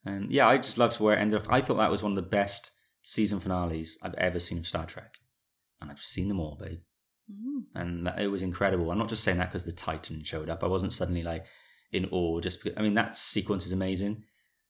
[0.05, 1.47] And yeah, I just loved where it ended up.
[1.51, 2.71] I thought that was one of the best
[3.01, 5.17] season finales I've ever seen of Star Trek,
[5.81, 6.79] and I've seen them all, babe.
[7.31, 7.63] Mm.
[7.75, 8.89] And that, it was incredible.
[8.89, 10.63] I'm not just saying that because the Titan showed up.
[10.63, 11.45] I wasn't suddenly like
[11.91, 12.39] in awe.
[12.39, 14.23] Just because, I mean that sequence is amazing,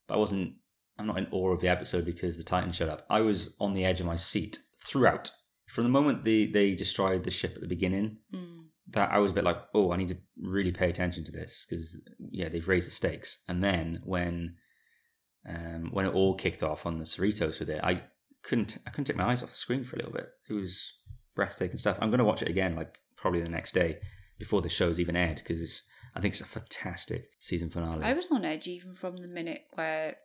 [0.08, 0.54] but I wasn't.
[1.00, 3.06] I'm not in awe of the episode because the Titan showed up.
[3.10, 5.32] I was on the edge of my seat throughout.
[5.68, 8.66] From the moment they they destroyed the ship at the beginning, Mm.
[8.90, 11.66] that I was a bit like, oh, I need to really pay attention to this
[11.70, 12.02] because
[12.32, 13.44] yeah, they've raised the stakes.
[13.48, 14.56] And then when
[15.48, 18.04] um, when it all kicked off on the Cerritos with it, I
[18.44, 20.30] couldn't I couldn't take my eyes off the screen for a little bit.
[20.50, 20.94] It was
[21.36, 21.98] breathtaking stuff.
[22.02, 23.98] I'm going to watch it again, like probably the next day
[24.40, 25.84] before the show's even aired because it's
[26.16, 28.04] I think it's a fantastic season finale.
[28.04, 30.16] I was on edge even from the minute where,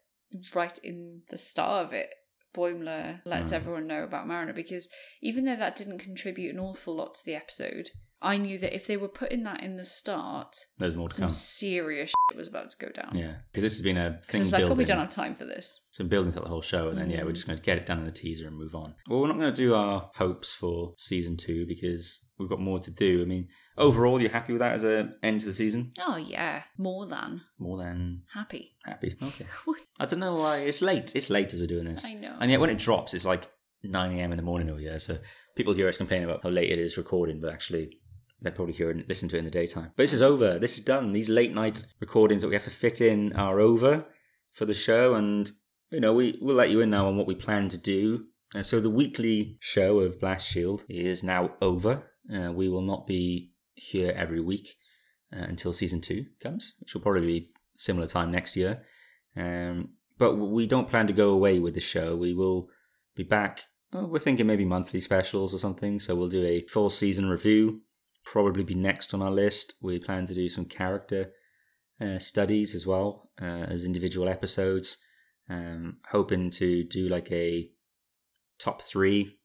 [0.54, 2.08] right in the start of it,
[2.54, 3.56] Boimler lets Mm.
[3.56, 4.88] everyone know about Mariner because
[5.20, 7.88] even though that didn't contribute an awful lot to the episode,
[8.24, 11.22] I knew that if they were putting that in the start, There's more to some
[11.24, 11.30] come.
[11.30, 13.16] serious shit was about to go down.
[13.16, 15.44] Yeah, because this has been a thing it's like, oh, we don't have time for
[15.44, 15.88] this.
[15.92, 17.34] So building throughout the whole show, and then yeah, we're Mm.
[17.34, 18.94] just going to get it done in the teaser and move on.
[19.08, 22.78] Well, we're not going to do our hopes for season two because we've got more
[22.80, 23.22] to do.
[23.22, 25.92] I mean, overall, you're happy with that as a end to the season?
[25.98, 28.72] Oh yeah, more than More than happy.
[28.84, 29.16] happy.
[29.22, 29.46] Okay.
[30.00, 31.14] I don't know why it's late.
[31.16, 32.36] It's late as we're doing this, I know.
[32.40, 33.50] and yet when it drops, it's like
[33.82, 34.32] nine a.m.
[34.32, 34.98] in the morning over here.
[34.98, 35.18] So
[35.56, 37.98] people hear us complaining about how late it is recording, but actually.
[38.44, 39.92] They're probably hear and listen to it in the daytime.
[39.96, 40.58] But this is over.
[40.58, 41.12] This is done.
[41.12, 44.04] These late night recordings that we have to fit in are over
[44.52, 45.48] for the show, and
[45.92, 48.24] you know we we'll let you in now on what we plan to do.
[48.52, 52.10] Uh, so the weekly show of Blast Shield is now over.
[52.32, 54.76] Uh, we will not be here every week
[55.34, 58.82] uh, until season two comes, which will probably be similar time next year.
[59.36, 62.16] Um, but we don't plan to go away with the show.
[62.16, 62.68] We will
[63.16, 63.64] be back.
[63.92, 65.98] oh, we're thinking maybe monthly specials or something.
[65.98, 67.80] So we'll do a full season review.
[68.24, 69.74] Probably be next on our list.
[69.82, 71.32] We plan to do some character
[72.00, 74.98] uh, studies as well uh, as individual episodes.
[75.48, 77.68] Um, hoping to do like a
[78.58, 79.38] top three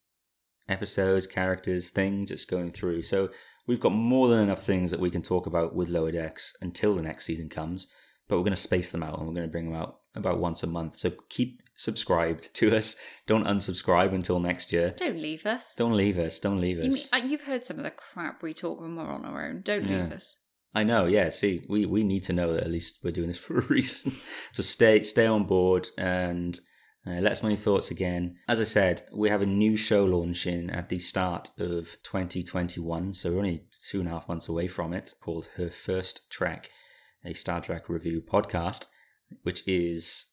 [0.70, 3.04] episodes, characters, things just going through.
[3.04, 3.30] So
[3.68, 6.96] we've got more than enough things that we can talk about with Lower Decks until
[6.96, 7.92] the next season comes.
[8.28, 10.40] But we're going to space them out and we're going to bring them out about
[10.40, 10.98] once a month.
[10.98, 12.96] So keep subscribed to us.
[13.26, 14.94] Don't unsubscribe until next year.
[14.98, 15.76] Don't leave us.
[15.76, 16.40] Don't leave us.
[16.40, 16.86] Don't leave us.
[16.86, 19.48] You mean, uh, you've heard some of the crap we talk when we're on our
[19.48, 19.62] own.
[19.62, 20.04] Don't Yeah.
[20.04, 20.38] leave us.
[20.76, 21.30] I know, yeah.
[21.30, 24.12] See, we, we need to know that at least we're doing this for a reason.
[24.52, 26.60] so stay stay on board and
[27.08, 28.36] uh, let us know your thoughts again.
[28.50, 33.32] As I said, we have a new show launching at the start of 2021, so
[33.32, 36.70] we're only two and a half months away from it, called Her First Trek,
[37.24, 38.88] a Star Trek review podcast,
[39.44, 40.28] which is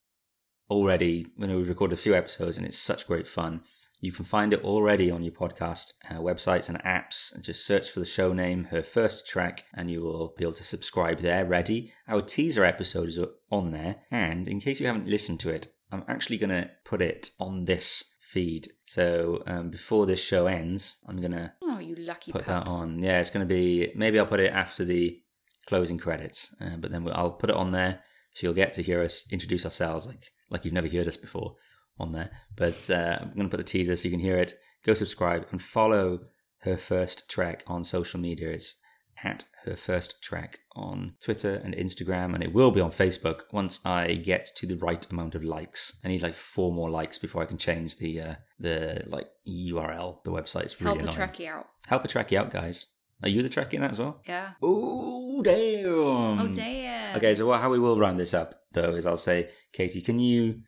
[0.68, 3.60] already, you know, we've recorded a few episodes and it's such great fun.
[4.00, 7.40] You can find it already on your podcast uh, websites and apps.
[7.40, 10.64] Just search for the show name, Her First Trek, and you will be able to
[10.64, 11.92] subscribe there ready.
[12.08, 13.18] Our teaser episode is
[13.50, 14.02] on there.
[14.10, 17.64] And in case you haven't listened to it, I'm actually going to put it on
[17.64, 18.68] this feed.
[18.86, 22.70] So um, before this show ends, I'm going to Oh, you lucky put pups.
[22.70, 22.98] that on.
[23.02, 25.20] Yeah, it's going to be, maybe I'll put it after the
[25.66, 28.00] closing credits, uh, but then I'll put it on there.
[28.34, 31.54] So you'll get to hear us introduce ourselves like like you've never heard us before
[31.98, 32.30] on there.
[32.56, 34.52] But uh, I'm going to put the teaser so you can hear it.
[34.84, 36.20] Go subscribe and follow
[36.62, 38.50] her first trek on social media.
[38.50, 38.76] It's
[39.22, 43.80] at her first trek on Twitter and Instagram, and it will be on Facebook once
[43.84, 45.98] I get to the right amount of likes.
[46.04, 50.22] I need like four more likes before I can change the uh, the like URL.
[50.24, 51.28] The website's really Help a annoying.
[51.28, 51.66] Trekkie out.
[51.86, 52.86] Help a Trekkie out, guys.
[53.22, 54.20] Are you the Trekkie in that as well?
[54.26, 54.50] Yeah.
[54.62, 56.40] Oh damn!
[56.40, 57.16] oh, damn.
[57.16, 60.18] Okay, so what, how we will round this up though is I'll say, Katie, can
[60.18, 60.60] you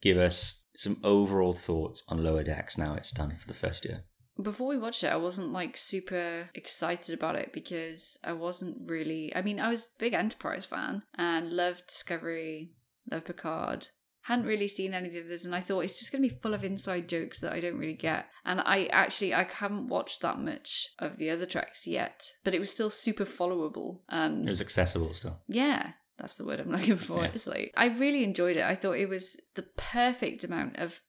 [0.00, 4.04] give us some overall thoughts on Lower Decks now it's done for the first year?
[4.42, 9.34] Before we watched it, I wasn't like super excited about it because I wasn't really.
[9.34, 12.72] I mean, I was a big Enterprise fan and loved Discovery,
[13.10, 13.88] loved Picard.
[14.24, 16.40] Hadn't really seen any of the others, and I thought it's just going to be
[16.42, 18.26] full of inside jokes that I don't really get.
[18.44, 22.60] And I actually I haven't watched that much of the other Treks yet, but it
[22.60, 25.38] was still super followable and It was accessible still.
[25.48, 27.22] yeah, that's the word I'm looking for.
[27.22, 27.30] Yeah.
[27.32, 28.62] It's like I really enjoyed it.
[28.64, 31.00] I thought it was the perfect amount of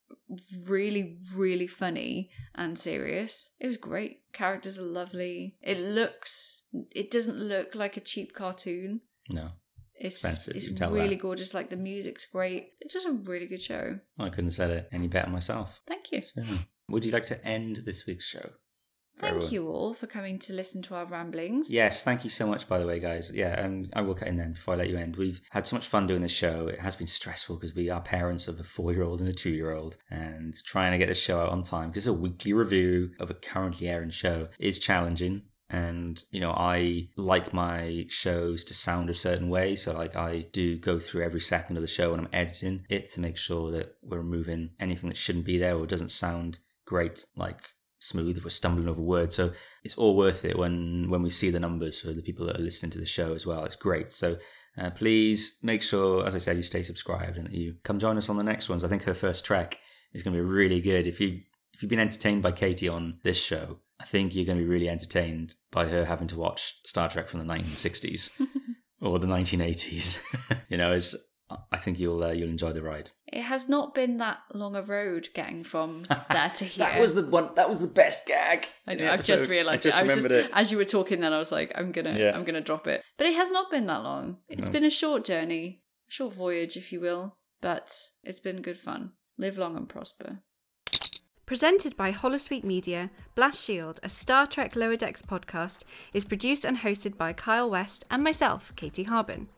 [0.68, 3.52] really, really funny and serious.
[3.60, 4.22] It was great.
[4.34, 5.58] Characters are lovely.
[5.62, 6.68] It looks.
[6.92, 9.02] It doesn't look like a cheap cartoon.
[9.30, 9.50] No,
[9.96, 11.22] It's expensive, it's you can tell really that.
[11.22, 11.54] gorgeous.
[11.54, 12.74] Like the music's great.
[12.80, 14.00] It's just a really good show.
[14.20, 15.80] I couldn't have said it any better myself.
[15.88, 16.22] Thank you.
[16.22, 16.42] So,
[16.90, 18.50] would you like to end this week's show?
[19.22, 19.54] Thank everyone.
[19.54, 21.70] you all for coming to listen to our ramblings.
[21.70, 23.32] Yes, thank you so much, by the way, guys.
[23.32, 25.16] Yeah, um, I will cut in then before I let you end.
[25.16, 26.68] We've had so much fun doing this show.
[26.68, 29.34] It has been stressful because we are parents of a four year old and a
[29.34, 32.20] two year old, and trying to get this show out on time because it's a
[32.20, 35.44] weekly review of a currently airing show is challenging.
[35.70, 39.78] And, you know, I like my shows to sound a certain way.
[39.78, 43.10] So, like, I do go through every second of the show when I'm editing it
[43.12, 47.24] to make sure that we're removing anything that shouldn't be there or doesn't sound great,
[47.38, 47.70] like
[48.02, 49.36] smooth if we're stumbling over words.
[49.36, 52.60] So it's all worth it when when we see the numbers for the people that
[52.60, 53.64] are listening to the show as well.
[53.64, 54.12] It's great.
[54.12, 54.38] So
[54.78, 58.18] uh, please make sure, as I said, you stay subscribed and that you come join
[58.18, 58.84] us on the next ones.
[58.84, 59.80] I think her first trek
[60.14, 61.08] is going to be really good.
[61.08, 61.42] If you
[61.74, 64.70] if you've been entertained by Katie on this show, I think you're going to be
[64.70, 68.32] really entertained by her having to watch Star Trek from the 1960s
[69.02, 70.22] or the 1980s.
[70.70, 71.16] you know, it's,
[71.72, 73.12] I think you'll uh, you'll enjoy the ride.
[73.28, 76.86] It has not been that long a road getting from there to here.
[76.86, 77.50] That was the one.
[77.56, 78.68] That was the best gag.
[78.88, 79.12] I know.
[79.12, 80.00] I've just realised I just it.
[80.00, 80.58] I was remembered just it.
[80.58, 81.22] as you were talking.
[81.22, 82.32] Then I was like, I'm gonna, Yeah.
[82.36, 83.04] I'm gonna drop it.
[83.18, 84.38] But it has not been that long.
[84.50, 84.72] It's No.
[84.72, 87.38] been a short journey, a short voyage, if you will.
[87.62, 89.12] But it's been good fun.
[89.38, 90.40] Live long and prosper.
[91.46, 95.84] Presented by Holosuite Media, Blast Shield, a Star Trek Lower Decks podcast,
[96.14, 99.50] is produced and hosted by Kyle West and myself, Katie Harbin.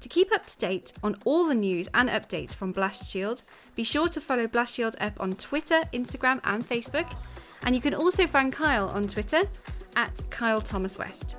[0.00, 3.42] To keep up to date on all the news and updates from Blast Shield,
[3.74, 7.12] be sure to follow Blast Shield up on Twitter, Instagram, and Facebook.
[7.64, 9.42] And you can also find Kyle on Twitter
[9.96, 11.36] at Kyle Thomas West.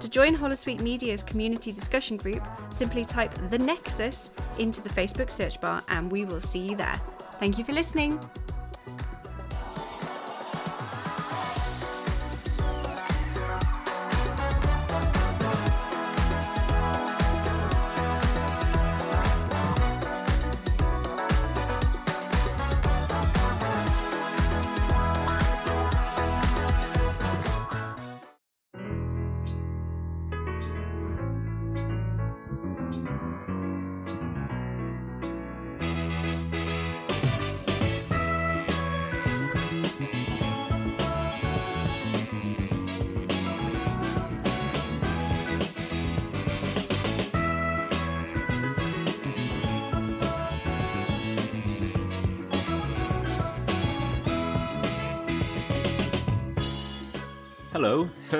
[0.00, 5.60] To join Holosuite Media's community discussion group, simply type The Nexus into the Facebook search
[5.60, 7.00] bar and we will see you there.
[7.38, 8.18] Thank you for listening.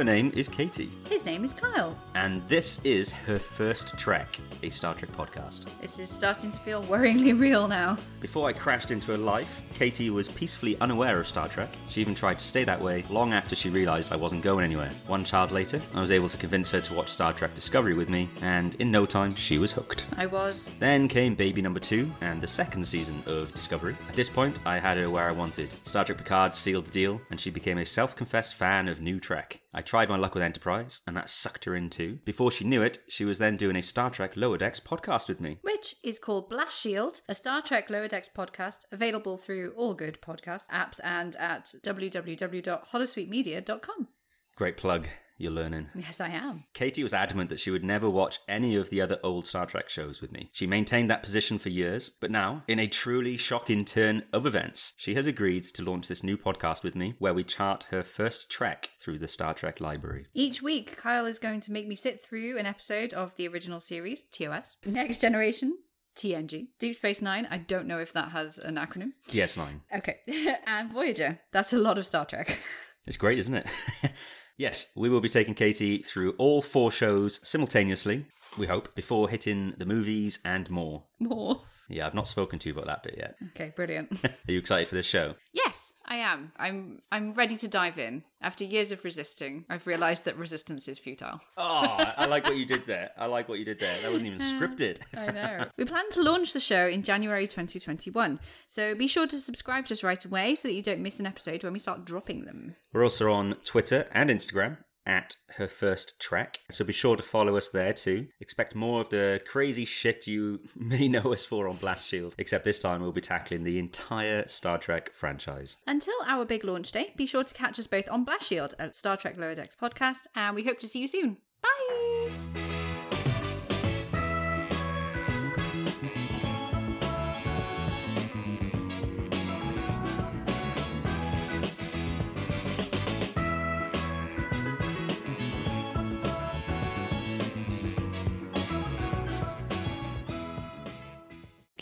[0.03, 1.97] Her name is Katie, His name is Kyle.
[2.15, 5.65] and this is her first Trek, a Star Trek podcast.
[5.81, 7.97] This is starting to feel worryingly real now.
[8.21, 11.71] Before I crashed into her life, Katie was peacefully unaware of Star Trek.
[11.89, 14.91] She even tried to stay that way long after she realised I wasn't going anywhere.
[15.07, 18.09] One child later, I was able to convince her to watch Star Trek Discovery with
[18.09, 20.05] me, and in no time, she was hooked.
[20.17, 20.75] I was.
[20.79, 23.97] Then came baby number two and the second season of Discovery.
[24.09, 25.71] At this point, I had her where I wanted.
[25.87, 29.19] Star Trek Picard sealed the deal, and she became a self confessed fan of New
[29.21, 29.61] Trek.
[29.75, 32.21] I tried my luck with Enterprise, and that sucked her in too.
[32.25, 35.43] Before she knew it, she was then doing a Star Trek Lower Decks podcast with
[35.43, 35.59] me.
[35.61, 40.23] Which is called Blast Shield, a Star Trek Lower Decks podcast, available through all good
[40.23, 44.09] podcast apps and at www.holosuitemedia.com.
[44.57, 45.07] Great plug,
[45.37, 45.89] you're learning.
[45.95, 46.65] Yes, I am.
[46.75, 49.89] Katie was adamant that she would never watch any of the other old Star Trek
[49.89, 50.51] shows with me.
[50.53, 54.95] She maintained that position for years, but now, in a truly shocking turn of events,
[54.97, 58.51] she has agreed to launch this new podcast with me where we chart her first
[58.51, 60.27] trek through the Star Trek library.
[60.35, 63.81] Each week, Kyle is going to make me sit through an episode of the original
[63.81, 65.77] series, TOS, Next Generation,
[66.17, 67.49] TNG, Deep Space Nine.
[67.51, 69.13] I don't know if that has an acronym.
[69.29, 69.81] DS9.
[69.97, 70.19] Okay.
[70.67, 71.41] and Voyager.
[71.53, 72.59] That's a lot of Star Trek.
[73.05, 73.67] It's great, isn't it?
[74.57, 78.27] yes, we will be taking Katie through all four shows simultaneously,
[78.57, 81.05] we hope, before hitting the movies and more.
[81.19, 81.63] More.
[81.93, 83.37] Yeah, I've not spoken to you about that bit yet.
[83.55, 84.13] Okay, brilliant.
[84.25, 85.35] Are you excited for this show?
[85.53, 86.53] yes, I am.
[86.57, 88.25] I'm I'm ready to dive in.
[88.41, 91.41] After years of resisting, I've realized that resistance is futile.
[91.57, 91.87] Oh,
[92.17, 93.11] I like what you did there.
[93.17, 94.01] I like what you did there.
[94.03, 94.99] That wasn't even scripted.
[95.17, 95.67] I know.
[95.79, 98.41] we plan to launch the show in January 2021.
[98.69, 101.27] So be sure to subscribe to us right away so that you don't miss an
[101.27, 102.75] episode when we start dropping them.
[102.93, 106.61] We're also on Twitter and Instagram at her first trek.
[106.71, 108.29] So be sure to follow us there too.
[108.41, 112.65] Expect more of the crazy shit you may know us for on Blast Shield, except
[112.65, 115.77] this time we'll be tackling the entire Star Trek franchise.
[115.87, 118.97] Until our big launch day, be sure to catch us both on Blast Shield at
[118.97, 121.39] Star Trek Lower Decks podcast, and we hope to see you soon.
[121.63, 122.82] Bye!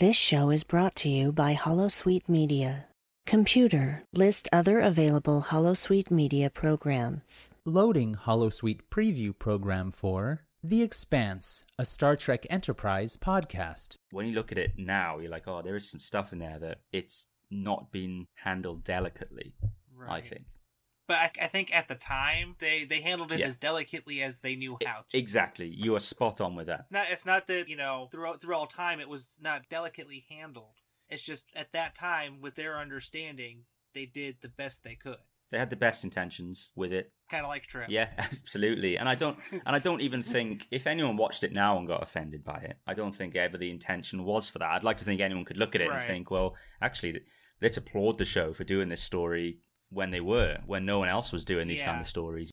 [0.01, 2.87] This show is brought to you by Holosuite Media.
[3.27, 7.53] Computer, list other available Holosuite media programs.
[7.65, 13.93] Loading Holosuite preview program for The Expanse, a Star Trek Enterprise podcast.
[14.09, 16.57] When you look at it now, you're like, oh, there is some stuff in there
[16.57, 19.53] that it's not been handled delicately,
[20.09, 20.45] I think.
[21.11, 23.47] But I, I think at the time they they handled it Yeah.
[23.47, 25.17] as delicately as they knew how to.
[25.17, 25.67] Exactly.
[25.67, 26.85] You are spot on with that.
[26.89, 30.75] Not, it's not that you know throughout through all time it was not delicately handled.
[31.09, 33.63] It's just at that time, with their understanding,
[33.93, 35.17] they did the best they could.
[35.51, 37.11] They had the best intentions with it.
[37.29, 37.87] Kind of like Trip.
[37.89, 38.97] Yeah, absolutely.
[38.97, 42.01] And I don't and I don't even think if anyone watched it now and got
[42.01, 44.71] offended by it, I don't think ever the intention was for that.
[44.71, 45.99] I'd like to think anyone could look at it Right.
[45.99, 47.19] and think, well, actually
[47.61, 49.59] let's applaud the show for doing this story
[49.91, 52.51] when they were, when no one else was doing these kind of stories.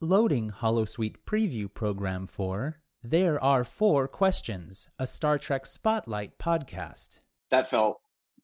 [0.00, 7.18] Loading Holosuite preview program for There Are Four Questions, a Star Trek Spotlight podcast.
[7.50, 8.00] that felt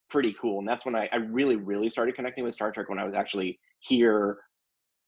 [0.08, 0.58] pretty cool.
[0.58, 3.14] And that's when I, I really, really started connecting with Star Trek when I was
[3.14, 4.38] actually here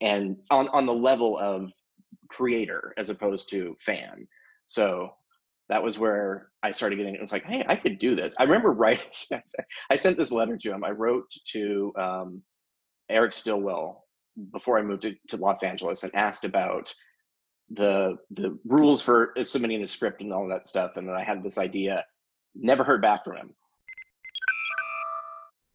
[0.00, 1.72] and on, on the level of
[2.28, 4.26] creator as opposed to fan.
[4.66, 5.10] So
[5.68, 8.34] that was where I started getting, it was like, hey, I could do this.
[8.38, 9.06] I remember writing,
[9.90, 10.84] I sent this letter to him.
[10.84, 12.42] I wrote to um,
[13.08, 14.04] Eric Stillwell
[14.52, 16.94] before I moved to, to Los Angeles and asked about
[17.70, 20.92] the the rules for submitting the script and all that stuff.
[20.96, 22.04] And then I had this idea,
[22.54, 23.54] never heard back from him.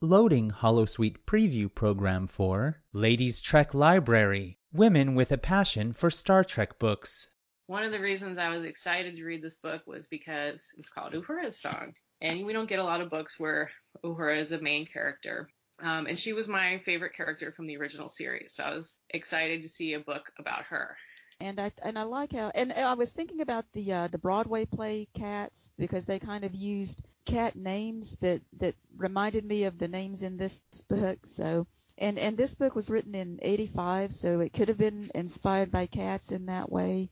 [0.02, 6.80] Loading Holosuite preview program for Ladies Trek Library, Women with a Passion for Star Trek
[6.80, 7.32] Books.
[7.70, 11.14] One of the reasons I was excited to read this book was because it's called
[11.14, 11.94] Uhura's Song.
[12.20, 13.70] And we don't get a lot of books where
[14.04, 15.48] Uhura is a main character.
[15.80, 18.56] Um, and she was my favorite character from the original series.
[18.56, 20.98] So I was excited to see a book about her.
[21.40, 24.66] and I and I like how and I was thinking about the uh, the Broadway
[24.66, 29.88] play Cats because they kind of used cat names that that reminded me of the
[29.88, 31.20] names in this book.
[31.24, 31.68] So
[32.00, 35.86] and and this book was written in '85, so it could have been inspired by
[35.86, 37.12] cats in that way.